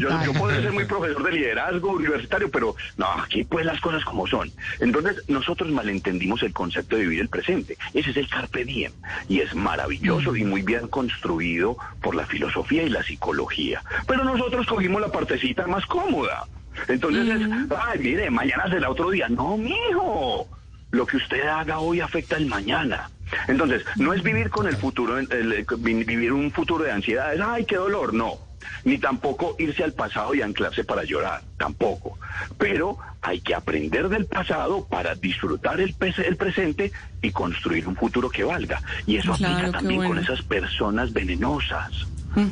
Yo, 0.00 0.08
yo 0.24 0.32
puedo 0.32 0.60
ser 0.62 0.72
muy 0.72 0.84
profesor 0.84 1.22
de 1.24 1.32
liderazgo 1.32 1.92
universitario, 1.92 2.50
pero 2.50 2.74
no, 2.96 3.06
aquí 3.22 3.44
pues 3.44 3.66
las 3.66 3.80
cosas 3.80 4.04
como 4.04 4.26
son. 4.26 4.50
Entonces, 4.80 5.22
nosotros 5.28 5.70
malentendimos 5.70 6.42
el 6.42 6.52
concepto 6.52 6.96
de 6.96 7.02
vivir 7.02 7.20
el 7.20 7.28
presente. 7.28 7.76
Ese 7.92 8.10
es 8.10 8.16
el 8.16 8.28
carpe 8.28 8.64
diem. 8.64 8.92
Y 9.28 9.40
es 9.40 9.54
maravilloso 9.54 10.34
y 10.36 10.44
muy 10.44 10.62
bien 10.62 10.88
construido 10.88 11.76
por 12.02 12.14
la 12.14 12.26
filosofía 12.26 12.82
y 12.82 12.88
la 12.88 13.02
psicología. 13.02 13.82
Pero 14.06 14.24
nosotros 14.24 14.66
cogimos 14.66 15.00
la 15.00 15.08
partecita 15.12 15.66
más 15.66 15.84
cómoda. 15.86 16.46
Entonces 16.88 17.28
es, 17.28 17.46
ay, 17.78 17.98
mire, 18.00 18.30
mañana 18.30 18.68
será 18.68 18.90
otro 18.90 19.10
día. 19.10 19.28
No, 19.28 19.56
mijo. 19.56 20.48
Lo 20.90 21.06
que 21.06 21.16
usted 21.16 21.42
haga 21.46 21.78
hoy 21.80 22.00
afecta 22.00 22.36
el 22.36 22.46
mañana. 22.46 23.10
Entonces, 23.48 23.82
no 23.96 24.12
es 24.12 24.22
vivir 24.22 24.48
con 24.50 24.66
el 24.68 24.76
futuro, 24.76 25.18
el- 25.18 25.30
el- 25.32 25.66
vivir 25.78 26.32
un 26.32 26.52
futuro 26.52 26.84
de 26.84 26.92
ansiedades, 26.92 27.40
ay, 27.44 27.64
qué 27.64 27.76
dolor, 27.76 28.14
no. 28.14 28.38
Ni 28.84 28.98
tampoco 28.98 29.56
irse 29.58 29.84
al 29.84 29.92
pasado 29.92 30.34
y 30.34 30.42
anclarse 30.42 30.84
para 30.84 31.04
llorar, 31.04 31.42
tampoco. 31.58 32.18
Pero 32.58 32.98
hay 33.22 33.40
que 33.40 33.54
aprender 33.54 34.08
del 34.08 34.26
pasado 34.26 34.86
para 34.86 35.14
disfrutar 35.14 35.80
el, 35.80 35.94
el 36.00 36.36
presente 36.36 36.92
y 37.22 37.30
construir 37.30 37.88
un 37.88 37.96
futuro 37.96 38.28
que 38.28 38.44
valga. 38.44 38.82
Y 39.06 39.16
eso 39.16 39.34
Claro, 39.34 39.54
aplica 39.54 39.78
también 39.78 40.04
con 40.04 40.18
esas 40.18 40.42
personas 40.42 41.12
venenosas. 41.12 42.06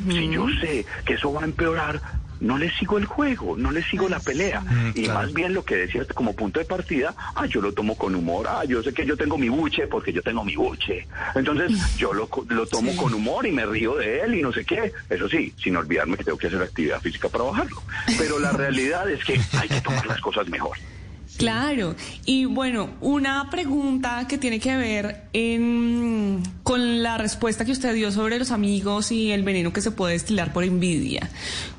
Si 0.09 0.29
yo 0.29 0.47
sé 0.61 0.85
que 1.03 1.15
eso 1.15 1.33
va 1.33 1.41
a 1.41 1.45
empeorar, 1.45 2.01
no 2.43 2.57
le 2.57 2.69
sigo 2.73 2.97
el 2.97 3.05
juego, 3.05 3.57
no 3.57 3.71
le 3.71 3.81
sigo 3.83 4.09
la 4.09 4.19
pelea. 4.19 4.61
Mm, 4.61 4.89
y 4.89 5.03
claro. 5.03 5.21
más 5.21 5.33
bien 5.33 5.53
lo 5.53 5.63
que 5.63 5.75
decías 5.75 6.05
como 6.07 6.33
punto 6.33 6.59
de 6.59 6.65
partida, 6.65 7.15
ah, 7.35 7.45
yo 7.45 7.61
lo 7.61 7.73
tomo 7.73 7.97
con 7.97 8.13
humor, 8.13 8.45
ah, 8.47 8.63
yo 8.65 8.83
sé 8.83 8.93
que 8.93 9.05
yo 9.05 9.17
tengo 9.17 9.37
mi 9.37 9.49
buche 9.49 9.87
porque 9.87 10.11
yo 10.13 10.21
tengo 10.21 10.43
mi 10.43 10.55
buche. 10.55 11.07
Entonces 11.35 11.71
yo 11.97 12.13
lo, 12.13 12.29
lo 12.49 12.67
tomo 12.67 12.95
con 12.97 13.13
humor 13.13 13.47
y 13.47 13.51
me 13.51 13.65
río 13.65 13.95
de 13.95 14.21
él 14.21 14.35
y 14.35 14.41
no 14.41 14.51
sé 14.51 14.65
qué. 14.65 14.91
Eso 15.09 15.27
sí, 15.29 15.53
sin 15.57 15.75
olvidarme 15.77 16.17
que 16.17 16.25
tengo 16.25 16.37
que 16.37 16.47
hacer 16.47 16.61
actividad 16.61 17.01
física 17.01 17.29
para 17.29 17.45
bajarlo. 17.45 17.81
Pero 18.17 18.39
la 18.39 18.51
realidad 18.63 19.09
es 19.09 19.23
que 19.23 19.39
hay 19.57 19.69
que 19.69 19.81
tomar 19.81 20.05
las 20.05 20.19
cosas 20.19 20.47
mejor. 20.49 20.77
Claro, 21.37 21.95
y 22.25 22.45
bueno, 22.45 22.91
una 23.01 23.49
pregunta 23.49 24.27
que 24.27 24.37
tiene 24.37 24.59
que 24.59 24.77
ver 24.77 25.23
en- 25.33 26.43
con 26.61 27.01
la 27.01 27.17
respuesta 27.17 27.65
que 27.65 27.71
usted 27.71 27.93
dio 27.95 28.11
sobre 28.11 28.37
los 28.39 28.51
amigos 28.51 29.11
y 29.11 29.31
el 29.31 29.43
veneno 29.43 29.73
que 29.73 29.81
se 29.81 29.91
puede 29.91 30.13
destilar 30.13 30.53
por 30.53 30.63
envidia. 30.63 31.29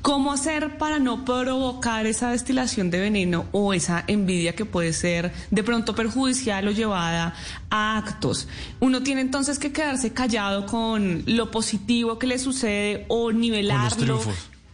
¿Cómo 0.01 0.33
hacer 0.33 0.77
para 0.77 0.99
no 0.99 1.23
provocar 1.25 2.05
esa 2.05 2.31
destilación 2.31 2.91
de 2.91 2.99
veneno 2.99 3.45
o 3.53 3.73
esa 3.73 4.03
envidia 4.07 4.55
que 4.55 4.65
puede 4.65 4.93
ser 4.93 5.31
de 5.51 5.63
pronto 5.63 5.95
perjudicial 5.95 6.67
o 6.67 6.71
llevada 6.71 7.33
a 7.69 7.97
actos? 7.97 8.47
Uno 8.81 9.03
tiene 9.03 9.21
entonces 9.21 9.57
que 9.57 9.71
quedarse 9.71 10.11
callado 10.13 10.65
con 10.65 11.23
lo 11.27 11.49
positivo 11.49 12.19
que 12.19 12.27
le 12.27 12.39
sucede 12.39 13.05
o 13.07 13.31
nivelarlo. 13.31 14.19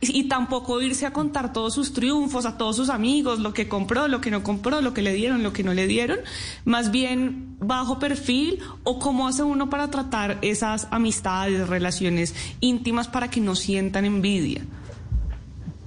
Y 0.01 0.24
tampoco 0.24 0.81
irse 0.81 1.05
a 1.05 1.13
contar 1.13 1.53
todos 1.53 1.75
sus 1.75 1.93
triunfos 1.93 2.48
a 2.48 2.58
todos 2.58 2.75
sus 2.75 2.89
amigos, 2.89 3.39
lo 3.39 3.53
que 3.53 3.67
compró, 3.67 4.08
lo 4.08 4.20
que 4.20 4.31
no 4.31 4.41
compró, 4.41 4.81
lo 4.81 4.96
que 4.96 5.03
le 5.03 5.13
dieron, 5.13 5.43
lo 5.43 5.53
que 5.53 5.63
no 5.63 5.76
le 5.76 5.86
dieron, 5.86 6.19
más 6.65 6.89
bien 6.89 7.56
bajo 7.60 7.99
perfil 7.99 8.60
o 8.84 8.97
cómo 8.97 9.28
hace 9.28 9.43
uno 9.43 9.69
para 9.69 9.91
tratar 9.91 10.39
esas 10.41 10.88
amistades, 10.89 11.69
relaciones 11.69 12.34
íntimas 12.62 13.08
para 13.08 13.30
que 13.30 13.41
no 13.41 13.56
sientan 13.56 14.06
envidia. 14.06 14.63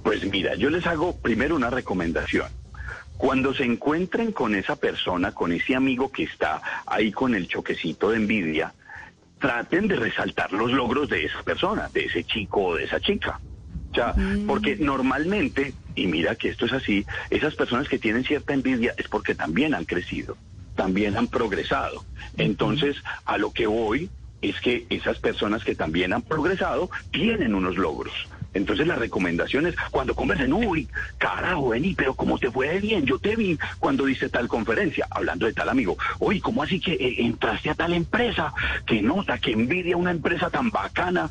Pues 0.01 0.23
mira, 0.31 0.55
yo 0.55 0.69
les 0.69 0.87
hago 0.87 1.17
primero 1.17 1.55
una 1.55 1.69
recomendación. 1.69 2.47
Cuando 3.17 3.53
se 3.53 3.65
encuentren 3.65 4.31
con 4.31 4.55
esa 4.55 4.77
persona, 4.77 5.33
con 5.33 5.51
ese 5.51 5.75
amigo 5.75 6.11
que 6.11 6.23
está 6.23 6.61
ahí 6.85 7.11
con 7.11 7.35
el 7.35 7.47
choquecito 7.47 8.11
de 8.11 8.17
envidia, 8.17 8.73
traten 9.39 9.87
de 9.87 9.95
resaltar 9.95 10.53
los 10.53 10.71
logros 10.71 11.09
de 11.09 11.25
esa 11.25 11.43
persona, 11.43 11.89
de 11.93 12.05
ese 12.05 12.23
chico 12.23 12.63
o 12.63 12.75
de 12.75 12.85
esa 12.85 12.99
chica. 12.99 13.39
O 13.95 13.97
sea, 13.97 14.13
porque 14.45 14.75
normalmente, 14.75 15.73
y 15.95 16.07
mira 16.07 16.35
que 16.35 16.49
esto 16.49 16.65
es 16.65 16.73
así, 16.73 17.05
esas 17.29 17.55
personas 17.55 17.87
que 17.87 17.97
tienen 17.97 18.25
cierta 18.25 18.53
envidia 18.53 18.93
es 18.97 19.07
porque 19.07 19.35
también 19.35 19.73
han 19.73 19.85
crecido, 19.85 20.35
también 20.75 21.15
han 21.15 21.27
progresado. 21.27 22.03
Entonces, 22.35 22.97
a 23.23 23.37
lo 23.37 23.51
que 23.51 23.67
voy 23.67 24.09
es 24.41 24.59
que 24.59 24.85
esas 24.89 25.17
personas 25.19 25.63
que 25.63 25.75
también 25.75 26.11
han 26.11 26.23
progresado 26.23 26.89
tienen 27.11 27.55
unos 27.55 27.77
logros. 27.77 28.13
Entonces 28.53 28.85
la 28.85 28.95
recomendación 28.95 29.67
es 29.67 29.75
cuando 29.91 30.13
conversen, 30.13 30.51
uy, 30.51 30.89
carajo, 31.17 31.69
vení, 31.69 31.93
pero 31.93 32.15
¿cómo 32.15 32.37
te 32.37 32.51
fue 32.51 32.69
de 32.69 32.79
bien? 32.79 33.05
Yo 33.05 33.19
te 33.19 33.35
vi 33.35 33.57
cuando 33.79 34.05
diste 34.05 34.29
tal 34.29 34.47
conferencia, 34.47 35.07
hablando 35.09 35.45
de 35.45 35.53
tal 35.53 35.69
amigo. 35.69 35.97
Uy, 36.19 36.39
¿cómo 36.39 36.63
así 36.63 36.79
que 36.79 36.93
eh, 36.93 37.15
entraste 37.19 37.69
a 37.69 37.75
tal 37.75 37.93
empresa? 37.93 38.53
Que 38.85 39.01
nota, 39.01 39.37
que 39.39 39.51
envidia 39.51 39.97
una 39.97 40.11
empresa 40.11 40.49
tan 40.49 40.69
bacana. 40.69 41.29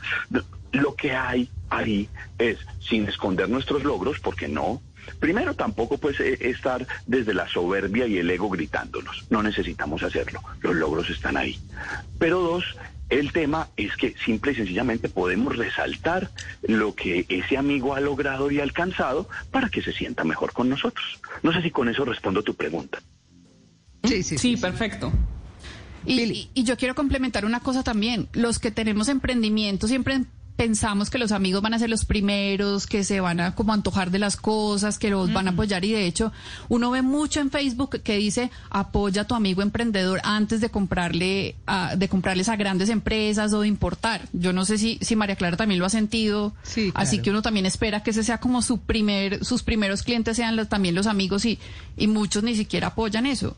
Lo 0.75 0.95
que 0.95 1.13
hay 1.13 1.49
ahí 1.71 2.09
es, 2.39 2.59
sin 2.81 3.07
esconder 3.09 3.49
nuestros 3.49 3.83
logros, 3.85 4.19
porque 4.21 4.49
no, 4.49 4.81
Primero, 5.21 5.53
tampoco 5.55 5.99
pues 5.99 6.19
eh, 6.19 6.39
estar 6.41 6.87
desde 7.07 7.35
la 7.35 7.47
soberbia 7.47 8.07
y 8.07 8.17
el 8.17 8.31
ego 8.31 8.49
gritándolos. 8.49 9.27
No 9.29 9.43
necesitamos 9.43 10.03
hacerlo. 10.03 10.41
Los 10.63 10.75
logros 10.77 11.11
están 11.11 11.37
ahí. 11.37 11.59
Pero 12.19 12.41
dos, 12.41 12.65
el 13.11 13.31
tema 13.31 13.69
es 13.77 13.95
que 13.97 14.15
simple 14.25 14.53
y 14.53 14.55
sencillamente 14.55 15.11
podemos 15.11 15.57
resaltar 15.59 16.31
lo 16.63 16.95
que 16.95 17.27
ese 17.29 17.59
amigo 17.59 17.95
ha 17.95 18.01
logrado 18.01 18.51
y 18.51 18.61
alcanzado 18.61 19.29
para 19.51 19.69
que 19.69 19.83
se 19.83 19.93
sienta 19.93 20.25
mejor 20.25 20.55
con 20.55 20.71
nosotros. 20.71 21.05
No 21.43 21.53
sé 21.53 21.61
si 21.61 21.71
con 21.71 21.91
eso 21.91 22.07
respondo 22.07 22.43
tu 22.43 22.55
pregunta. 22.55 23.03
Sí, 24.05 24.23
sí, 24.23 24.39
Sí, 24.39 24.57
perfecto. 24.57 25.13
Y, 26.07 26.17
Pili. 26.17 26.35
y- 26.55 26.61
y 26.61 26.65
yo 26.65 26.79
quiero 26.79 26.95
complementar 26.95 27.45
una 27.45 27.61
cosa 27.61 27.83
también. 27.83 28.29
Los 28.33 28.59
que 28.59 28.71
tenemos 28.71 29.09
emprendimiento 29.09 29.87
siempre 29.87 30.23
pensamos 30.57 31.11
que 31.11 31.19
los 31.19 31.33
amigos 31.33 31.63
van 31.63 31.75
a 31.75 31.79
ser 31.79 31.91
los 31.91 32.05
primeros, 32.05 32.87
que 32.87 33.03
se 33.05 33.21
van 33.21 33.41
a 33.41 33.55
como 33.55 33.73
antojar 33.73 34.11
de 34.11 34.19
las 34.21 34.37
cosas, 34.37 34.99
que 34.99 35.11
los 35.11 35.33
van 35.33 35.49
a 35.49 35.51
apoyar 35.51 35.85
y 35.85 35.93
de 35.93 36.07
hecho 36.07 36.33
uno 36.69 36.91
ve 36.93 37.03
mucho 37.03 37.41
en 37.41 37.51
Facebook 37.51 38.01
que 38.03 38.17
dice 38.17 38.51
apoya 38.71 39.23
a 39.23 39.25
tu 39.27 39.35
amigo 39.35 39.63
emprendedor 39.63 40.21
antes 40.23 40.61
de 40.61 40.71
comprarle 40.71 41.57
a, 41.67 41.97
de 41.97 42.09
comprarles 42.09 42.49
a 42.49 42.57
grandes 42.57 42.89
empresas 42.89 43.53
o 43.53 43.63
de 43.63 43.69
importar. 43.69 44.29
Yo 44.33 44.53
no 44.53 44.65
sé 44.65 44.79
si 44.79 44.99
si 45.01 45.17
María 45.17 45.37
Clara 45.37 45.57
también 45.57 45.81
lo 45.81 45.87
ha 45.87 45.91
sentido, 45.91 46.55
Sí, 46.63 46.93
así 46.95 47.19
que 47.19 47.31
uno 47.31 47.43
también 47.43 47.67
espera 47.67 48.03
que 48.03 48.11
ese 48.11 48.23
sea 48.23 48.39
como 48.39 48.63
su 48.63 48.79
primer 48.79 49.45
sus 49.45 49.63
primeros 49.63 50.03
clientes 50.03 50.37
sean 50.37 50.57
los- 50.57 50.69
también 50.69 50.95
los 50.95 51.07
amigos 51.07 51.45
y 51.45 51.59
y 51.97 52.07
muchos 52.07 52.43
ni 52.45 52.55
siquiera 52.55 52.89
apoyan 52.89 53.27
eso. 53.27 53.57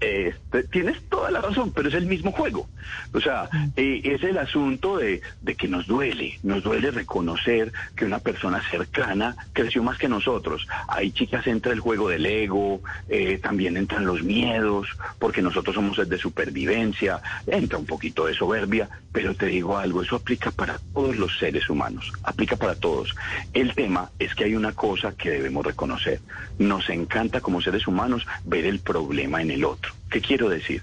Este, 0.00 0.62
tienes 0.64 1.02
toda 1.08 1.30
la 1.30 1.40
razón, 1.40 1.72
pero 1.72 1.88
es 1.88 1.94
el 1.94 2.06
mismo 2.06 2.32
juego. 2.32 2.68
O 3.12 3.20
sea, 3.20 3.48
eh, 3.76 4.00
es 4.04 4.22
el 4.22 4.38
asunto 4.38 4.96
de, 4.96 5.20
de 5.42 5.54
que 5.54 5.68
nos 5.68 5.86
duele, 5.86 6.38
nos 6.42 6.62
duele 6.62 6.90
reconocer 6.90 7.72
que 7.96 8.04
una 8.04 8.18
persona 8.20 8.62
cercana 8.70 9.36
creció 9.52 9.82
más 9.82 9.98
que 9.98 10.08
nosotros. 10.08 10.66
Hay 10.88 11.10
chicas, 11.10 11.46
entra 11.46 11.72
el 11.72 11.80
juego 11.80 12.08
del 12.08 12.26
ego, 12.26 12.80
eh, 13.08 13.38
también 13.38 13.76
entran 13.76 14.06
los 14.06 14.22
miedos, 14.22 14.86
porque 15.18 15.42
nosotros 15.42 15.74
somos 15.74 15.98
el 15.98 16.08
de 16.08 16.18
supervivencia, 16.18 17.20
entra 17.46 17.78
un 17.78 17.86
poquito 17.86 18.26
de 18.26 18.34
soberbia, 18.34 18.88
pero 19.12 19.34
te 19.34 19.46
digo 19.46 19.76
algo, 19.76 20.02
eso 20.02 20.16
aplica 20.16 20.50
para 20.50 20.78
todos 20.94 21.16
los 21.16 21.38
seres 21.38 21.68
humanos, 21.68 22.12
aplica 22.22 22.56
para 22.56 22.74
todos. 22.74 23.14
El 23.52 23.74
tema 23.74 24.10
es 24.18 24.34
que 24.34 24.44
hay 24.44 24.54
una 24.54 24.72
cosa 24.72 25.12
que 25.12 25.30
debemos 25.30 25.66
reconocer. 25.66 26.20
Nos 26.58 26.88
encanta 26.88 27.40
como 27.40 27.60
seres 27.60 27.86
humanos 27.86 28.26
ver 28.44 28.64
el 28.64 28.80
problema 28.80 29.42
en 29.42 29.50
el 29.50 29.64
otro. 29.64 29.87
¿Qué 30.10 30.20
quiero 30.20 30.48
decir? 30.48 30.82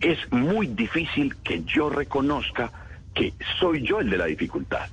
Es 0.00 0.18
muy 0.32 0.66
difícil 0.66 1.36
que 1.36 1.62
yo 1.64 1.90
reconozca 1.90 2.72
que 3.14 3.34
soy 3.58 3.82
yo 3.82 4.00
el 4.00 4.10
de 4.10 4.18
la 4.18 4.26
dificultad. 4.26 4.88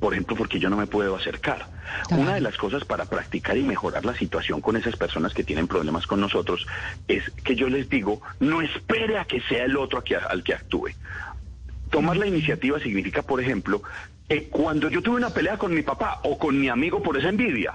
Por 0.00 0.14
ejemplo, 0.14 0.34
porque 0.34 0.58
yo 0.58 0.68
no 0.68 0.76
me 0.76 0.88
puedo 0.88 1.14
acercar. 1.14 1.68
Claro. 2.08 2.22
Una 2.22 2.34
de 2.34 2.40
las 2.40 2.56
cosas 2.56 2.84
para 2.84 3.04
practicar 3.04 3.56
y 3.56 3.62
mejorar 3.62 4.04
la 4.04 4.16
situación 4.16 4.60
con 4.60 4.76
esas 4.76 4.96
personas 4.96 5.32
que 5.32 5.44
tienen 5.44 5.68
problemas 5.68 6.08
con 6.08 6.20
nosotros 6.20 6.66
es 7.06 7.30
que 7.44 7.54
yo 7.54 7.68
les 7.68 7.88
digo, 7.88 8.20
no 8.40 8.62
espere 8.62 9.18
a 9.18 9.24
que 9.24 9.40
sea 9.42 9.64
el 9.64 9.76
otro 9.76 10.02
al 10.28 10.42
que 10.42 10.54
actúe. 10.54 10.88
Tomar 11.90 12.16
la 12.16 12.26
iniciativa 12.26 12.80
significa, 12.80 13.22
por 13.22 13.40
ejemplo, 13.40 13.82
que 14.28 14.48
cuando 14.48 14.88
yo 14.88 15.02
tuve 15.02 15.16
una 15.16 15.30
pelea 15.30 15.56
con 15.56 15.72
mi 15.72 15.82
papá 15.82 16.20
o 16.24 16.36
con 16.38 16.58
mi 16.58 16.68
amigo 16.68 17.02
por 17.02 17.16
esa 17.16 17.28
envidia, 17.28 17.74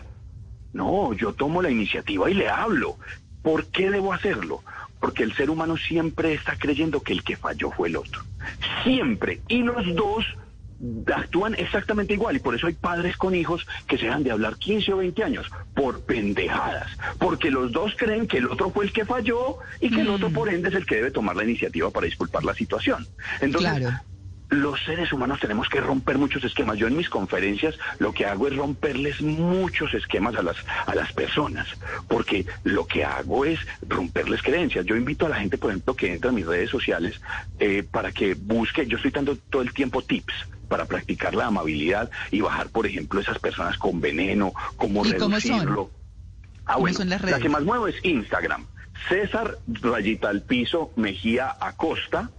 no, 0.74 1.14
yo 1.14 1.34
tomo 1.34 1.62
la 1.62 1.70
iniciativa 1.70 2.30
y 2.30 2.34
le 2.34 2.50
hablo. 2.50 2.98
¿Por 3.42 3.68
qué 3.68 3.90
debo 3.90 4.14
hacerlo? 4.14 4.64
Porque 5.00 5.24
el 5.24 5.36
ser 5.36 5.50
humano 5.50 5.78
siempre 5.78 6.34
está 6.34 6.58
creyendo 6.58 7.02
que 7.02 7.14
el 7.14 7.24
que 7.24 7.38
falló 7.38 7.72
fue 7.72 7.90
el 7.90 7.98
otro. 7.98 8.24
Siempre. 8.84 9.42
Y 9.48 9.62
los 9.62 9.96
dos 9.96 10.26
actúan 11.14 11.56
exactamente 11.56 12.14
igual 12.14 12.36
y 12.36 12.40
por 12.40 12.56
eso 12.56 12.68
hay 12.68 12.74
padres 12.74 13.18
con 13.18 13.34
hijos 13.34 13.66
que 13.88 13.98
se 13.98 14.06
dejan 14.06 14.24
de 14.24 14.32
hablar 14.32 14.58
15 14.58 14.94
o 14.94 14.98
20 14.98 15.24
años 15.24 15.48
por 15.74 16.02
pendejadas, 16.02 16.92
porque 17.18 17.50
los 17.50 17.72
dos 17.72 17.94
creen 17.98 18.28
que 18.28 18.38
el 18.38 18.48
otro 18.48 18.70
fue 18.70 18.86
el 18.86 18.94
que 18.94 19.06
falló 19.06 19.58
y 19.80 19.90
que 19.90 20.02
el 20.02 20.10
otro 20.10 20.30
por 20.30 20.50
ende 20.50 20.70
es 20.70 20.76
el 20.76 20.86
que 20.86 20.98
debe 20.98 21.12
tomar 21.12 21.36
la 21.36 21.44
iniciativa 21.44 21.90
para 21.90 22.06
disculpar 22.06 22.44
la 22.44 22.54
situación. 22.54 23.08
Entonces, 23.42 23.88
los 24.50 24.80
seres 24.84 25.12
humanos 25.12 25.40
tenemos 25.40 25.68
que 25.68 25.82
romper 25.82 26.18
muchos 26.18 26.44
esquemas. 26.44 26.78
Yo 26.78 26.88
en 26.88 26.96
mis 26.96 27.10
conferencias 27.10 27.78
lo 28.00 28.14
que 28.14 28.26
hago 28.26 28.48
es 28.48 28.56
romperles 28.56 29.22
muchos 29.22 29.94
esquemas 29.94 30.36
a 30.36 30.42
las, 30.42 30.58
a 30.86 30.96
las 30.96 31.12
personas, 31.14 31.68
porque 32.08 32.46
lo 32.64 32.88
que 32.88 33.04
hago 33.04 33.46
es 33.46 33.60
romperles 33.88 34.42
creencias. 34.42 34.86
Yo 34.86 34.96
invito 34.96 35.26
a 35.26 35.30
la 35.30 35.38
gente, 35.38 35.58
por 35.58 35.72
ejemplo, 35.72 35.96
que 35.96 36.14
entra 36.14 36.30
a 36.30 36.34
mis 36.34 36.46
redes 36.46 36.70
sociales 36.70 37.20
eh, 37.60 37.84
para 37.84 38.12
que 38.12 38.36
busque, 38.36 38.88
yo 38.88 38.98
estoy 38.98 39.12
dando 39.12 39.36
todo 39.36 39.62
el 39.62 39.74
tiempo 39.74 40.02
tips 40.02 40.34
para 40.68 40.86
practicar 40.86 41.34
la 41.34 41.48
amabilidad 41.48 42.10
y 42.32 42.42
bajar, 42.42 42.70
por 42.70 42.86
ejemplo, 42.86 43.20
esas 43.20 43.40
personas 43.40 43.78
con 43.78 44.02
veneno, 44.02 44.54
cómo 44.76 45.04
reducirlo. 45.04 45.90
Ah, 46.66 46.78
bueno, 46.78 47.00
la 47.06 47.40
que 47.40 47.50
más 47.50 47.64
muevo 47.64 47.88
es 47.88 47.96
Instagram. 48.04 48.66
César 49.08 49.58
Rayita 49.68 50.28
al 50.30 50.42
Piso 50.42 50.92
Mejía 50.98 51.56
Acosta 51.62 52.30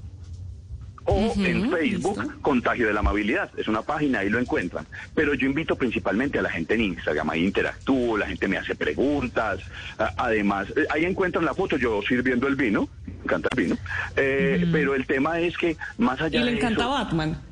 o 1.09 1.33
en 1.39 1.71
Facebook 1.71 2.41
Contagio 2.43 2.87
de 2.87 2.93
la 2.93 3.01
Amabilidad. 3.01 3.51
Es 3.57 3.67
una 3.67 3.83
página, 3.83 4.21
ahí 4.21 4.29
lo 4.29 4.39
encuentran. 4.39 4.87
Pero 5.15 5.35
yo 5.35 5.47
invito 5.47 5.75
principalmente 5.77 6.39
a 6.39 6.43
la 6.43 6.51
gente 6.51 6.75
en 6.75 6.83
Instagram, 6.83 7.31
ahí 7.31 7.45
interactúo, 7.45 8.17
la 8.19 8.27
gente 8.27 8.47
me 8.47 8.59
hace 8.59 8.75
preguntas. 8.75 9.61
Además, 10.17 10.69
eh, 10.77 10.87
ahí 10.91 11.05
encuentran 11.05 11.45
la 11.45 11.55
foto, 11.55 11.77
yo 11.77 12.01
sirviendo 12.03 12.47
el 12.47 12.57
vino, 12.57 12.89
me 13.07 13.25
encanta 13.25 13.49
el 13.57 13.63
vino. 13.63 13.79
Eh, 14.17 14.69
pero 14.71 14.95
el 14.95 15.07
tema 15.07 15.41
es 15.41 15.57
que 15.57 15.77
más 15.97 16.21
allá 16.21 16.41
y 16.41 16.45
le 16.45 16.53
encanta 16.53 16.87
Batman. 16.87 17.48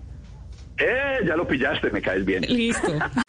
Eh, 0.78 1.20
ya 1.26 1.36
lo 1.36 1.48
pillaste, 1.48 1.90
me 1.90 2.02
caes 2.02 2.24
bien. 2.24 2.42
Listo. 2.42 2.92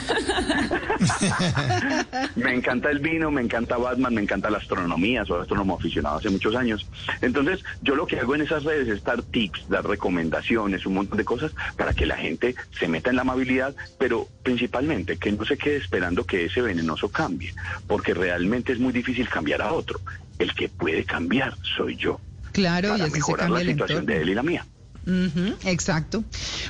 me 2.35 2.53
encanta 2.53 2.89
el 2.89 2.99
vino, 2.99 3.31
me 3.31 3.41
encanta 3.41 3.77
Batman, 3.77 4.13
me 4.13 4.21
encanta 4.21 4.49
la 4.49 4.57
astronomía, 4.57 5.25
soy 5.25 5.41
astrónomo 5.41 5.75
aficionado 5.75 6.17
hace 6.17 6.29
muchos 6.29 6.55
años. 6.55 6.85
Entonces, 7.21 7.63
yo 7.81 7.95
lo 7.95 8.05
que 8.05 8.19
hago 8.19 8.35
en 8.35 8.41
esas 8.41 8.63
redes 8.63 8.87
es 8.89 9.03
dar 9.03 9.21
tips, 9.21 9.69
dar 9.69 9.87
recomendaciones, 9.87 10.85
un 10.85 10.95
montón 10.95 11.17
de 11.17 11.25
cosas 11.25 11.53
para 11.77 11.93
que 11.93 12.05
la 12.05 12.17
gente 12.17 12.55
se 12.77 12.87
meta 12.87 13.09
en 13.09 13.15
la 13.15 13.21
amabilidad, 13.21 13.75
pero 13.97 14.27
principalmente 14.43 15.17
que 15.17 15.31
no 15.31 15.45
se 15.45 15.57
quede 15.57 15.77
esperando 15.77 16.25
que 16.25 16.45
ese 16.45 16.61
venenoso 16.61 17.09
cambie, 17.09 17.53
porque 17.87 18.13
realmente 18.13 18.73
es 18.73 18.79
muy 18.79 18.91
difícil 18.91 19.29
cambiar 19.29 19.61
a 19.61 19.73
otro. 19.73 19.99
El 20.37 20.53
que 20.53 20.69
puede 20.69 21.03
cambiar 21.03 21.55
soy 21.77 21.95
yo. 21.95 22.19
Claro, 22.51 22.89
para 22.89 22.99
y 22.99 23.01
así 23.03 23.13
mejorar 23.13 23.47
se 23.47 23.51
la 23.51 23.59
cambia 23.59 23.73
situación 23.73 24.05
de 24.05 24.21
él 24.21 24.29
y 24.29 24.35
la 24.35 24.43
mía. 24.43 24.65
Exacto. 25.65 26.23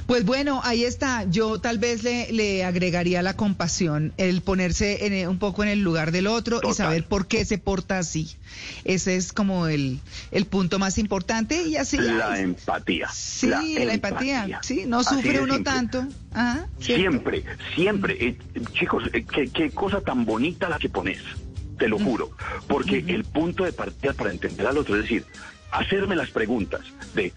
Pues 0.05 0.25
bueno, 0.25 0.61
ahí 0.63 0.83
está. 0.83 1.23
Yo 1.23 1.59
tal 1.59 1.79
vez 1.79 2.03
le, 2.03 2.31
le 2.31 2.63
agregaría 2.63 3.21
la 3.21 3.35
compasión, 3.35 4.13
el 4.17 4.41
ponerse 4.41 5.05
en, 5.05 5.13
eh, 5.13 5.27
un 5.27 5.39
poco 5.39 5.63
en 5.63 5.69
el 5.69 5.81
lugar 5.81 6.11
del 6.11 6.27
otro 6.27 6.61
y 6.67 6.73
saber 6.73 7.05
por 7.05 7.27
qué 7.27 7.45
se 7.45 7.57
porta 7.57 7.97
así. 7.97 8.35
Ese 8.83 9.15
es 9.15 9.33
como 9.33 9.67
el, 9.67 9.99
el 10.31 10.45
punto 10.45 10.79
más 10.79 10.97
importante 10.97 11.63
y 11.63 11.77
así. 11.77 11.97
La 11.97 12.39
empatía. 12.39 13.09
Sí, 13.09 13.47
la, 13.47 13.93
empatía. 13.93 14.59
Sí, 14.61 14.83
no 14.85 15.03
sufre 15.03 15.41
uno 15.41 15.63
tanto. 15.63 16.05
siempre, 16.79 17.43
siempre. 17.75 18.17
Eh, 18.19 18.37
chicos, 18.73 19.03
eh, 19.13 19.25
qué, 19.25 19.47
qué 19.49 19.71
cosa 19.71 20.01
tan 20.01 20.25
bonita 20.25 20.69
la 20.69 20.77
que 20.77 20.89
pones 20.89 21.19
te 21.77 21.87
lo 21.87 21.99
juro, 21.99 22.31
porque 22.67 23.03
el 23.07 23.23
punto 23.23 23.63
de 23.63 23.71
partida 23.71 24.13
para 24.13 24.31
entender 24.31 24.65
al 24.65 24.77
otro 24.79 24.95
es 24.95 25.03
decir, 25.03 25.25
hacerme 25.71 26.15
las 26.15 26.29
preguntas 26.29 26.81
de 27.13 27.33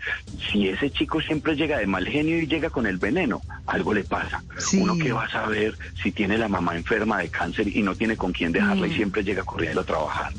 si 0.50 0.68
ese 0.68 0.90
chico 0.90 1.20
siempre 1.20 1.56
llega 1.56 1.78
de 1.78 1.86
mal 1.86 2.06
genio 2.06 2.38
y 2.38 2.46
llega 2.46 2.70
con 2.70 2.86
el 2.86 2.98
veneno, 2.98 3.42
algo 3.66 3.94
le 3.94 4.04
pasa. 4.04 4.42
Uno 4.74 4.96
que 4.96 5.12
va 5.12 5.24
a 5.24 5.30
saber 5.30 5.76
si 6.02 6.12
tiene 6.12 6.38
la 6.38 6.48
mamá 6.48 6.76
enferma 6.76 7.18
de 7.18 7.28
cáncer 7.28 7.68
y 7.68 7.82
no 7.82 7.94
tiene 7.94 8.16
con 8.16 8.32
quién 8.32 8.52
dejarla 8.52 8.86
y 8.86 8.90
mm. 8.90 8.96
siempre 8.96 9.24
llega 9.24 9.42
corriendo 9.42 9.80
a 9.80 9.84
trabajar. 9.84 10.32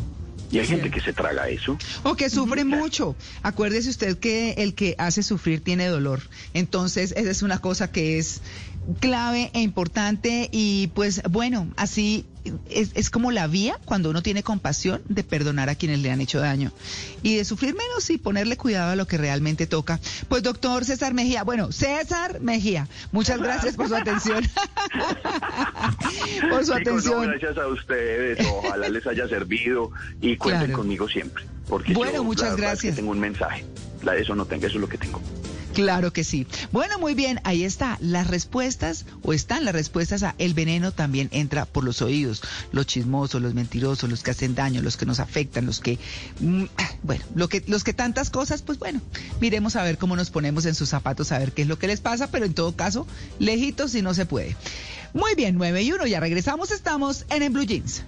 Y 0.52 0.60
hay 0.60 0.68
gente 0.68 0.92
que 0.92 1.00
se 1.00 1.14
traga 1.14 1.48
eso. 1.48 1.78
O 2.04 2.16
que 2.16 2.30
sufre 2.30 2.66
mucho. 2.66 3.16
Acuérdese 3.42 3.90
usted 3.90 4.20
que 4.20 4.52
el 4.58 4.76
que 4.76 4.96
hace 4.98 5.24
sufrir 5.24 5.64
tiene 5.64 5.88
dolor. 5.88 6.20
Entonces, 6.54 7.14
esa 7.16 7.32
es 7.32 7.42
una 7.42 7.60
cosa 7.60 7.90
que 7.90 8.18
es 8.18 8.42
clave 9.00 9.50
e 9.54 9.62
importante 9.62 10.50
y 10.52 10.88
pues 10.94 11.22
bueno, 11.30 11.70
así 11.78 12.26
es, 12.70 12.92
es, 12.96 13.10
como 13.10 13.32
la 13.32 13.48
vía 13.48 13.78
cuando 13.86 14.10
uno 14.10 14.22
tiene 14.22 14.44
compasión 14.44 15.02
de 15.08 15.24
perdonar 15.24 15.70
a 15.70 15.76
quienes 15.76 16.00
le 16.00 16.12
han 16.12 16.22
hecho 16.22 16.40
daño 16.40 16.72
y 17.24 17.38
de 17.38 17.46
sufrir 17.46 17.76
menos 17.76 18.10
y 18.10 18.18
ponerle 18.18 18.58
cuidado 18.58 18.92
a 18.92 18.96
lo 18.96 19.08
que 19.08 19.18
realmente 19.18 19.68
toca. 19.68 20.00
Pues 20.28 20.44
doctor 20.44 20.86
César 20.86 21.14
Mejía, 21.14 21.44
bueno, 21.44 21.72
César 21.72 22.42
Mejía, 22.42 22.88
muchas 23.12 23.40
gracias 23.40 23.76
por 23.76 23.88
su 23.88 23.96
atención. 23.96 24.44
por 26.50 26.66
su 26.66 26.74
atención. 26.74 27.28
gracias 27.28 27.58
a 27.58 27.68
ustedes, 27.68 28.46
ojalá 28.48 28.90
les 28.90 29.06
haya 29.06 29.28
servido 29.28 29.92
y 30.20 30.38
cuenten 30.38 30.72
conmigo 30.72 31.08
siempre. 31.08 31.46
Porque 31.68 31.94
bueno, 31.94 32.24
muchas 32.24 32.56
gracias. 32.56 32.96
tengo 32.96 33.12
un 33.12 33.20
mensaje, 33.20 33.66
la 34.04 34.14
de 34.14 34.22
eso 34.22 34.36
no 34.36 34.46
tengo, 34.46 34.66
eso 34.66 34.76
es 34.76 34.82
lo 34.82 34.90
que 34.90 34.98
tengo. 34.98 35.22
Claro 35.74 36.12
que 36.12 36.24
sí. 36.24 36.48
Bueno, 36.72 37.00
muy 37.00 37.14
bien, 37.14 37.40
ahí 37.44 37.64
está. 37.64 37.98
Las 38.02 38.28
respuestas, 38.28 39.06
o 39.24 39.34
están 39.34 39.64
las 39.66 39.74
respuestas 39.74 40.24
a 40.24 40.36
el 40.38 40.54
veneno 40.54 40.92
también 40.92 41.30
entra 41.32 41.66
por 41.66 41.84
los 41.84 42.02
oídos. 42.02 42.42
Los 42.72 42.88
chismosos, 42.88 43.42
los 43.42 43.54
mentirosos, 43.54 44.10
los 44.10 44.24
que 44.24 44.32
hacen 44.32 44.56
daño, 44.56 44.82
los 44.82 44.98
que 44.98 45.06
nos 45.06 45.20
afectan, 45.20 45.66
los 45.66 45.80
que, 45.80 45.98
mm, 46.40 46.66
bueno, 47.04 47.24
lo 47.36 47.48
que, 47.48 47.64
los 47.68 47.84
que 47.84 47.94
tantas 47.94 48.30
cosas, 48.30 48.62
pues 48.62 48.80
bueno, 48.80 49.02
miremos 49.40 49.76
a 49.76 49.84
ver 49.84 49.98
cómo 49.98 50.16
nos 50.16 50.30
ponemos 50.30 50.66
en 50.66 50.76
sus 50.76 50.90
zapatos, 50.90 51.32
a 51.32 51.40
ver 51.40 51.54
qué 51.54 51.62
es 51.62 51.68
lo 51.68 51.80
que 51.80 51.88
les 51.88 52.02
pasa, 52.02 52.30
pero 52.30 52.46
en 52.46 52.54
todo 52.54 52.76
caso, 52.76 53.08
lejitos 53.40 53.92
si 53.92 54.02
no 54.02 54.14
se 54.14 54.26
puede. 54.26 54.56
Muy 55.14 55.36
bien, 55.36 55.56
9 55.56 55.84
y 55.84 55.92
1, 55.92 56.08
ya 56.08 56.20
regresamos, 56.20 56.72
estamos 56.72 57.26
en 57.30 57.44
el 57.44 57.50
Blue 57.50 57.66
Jeans. 57.66 58.04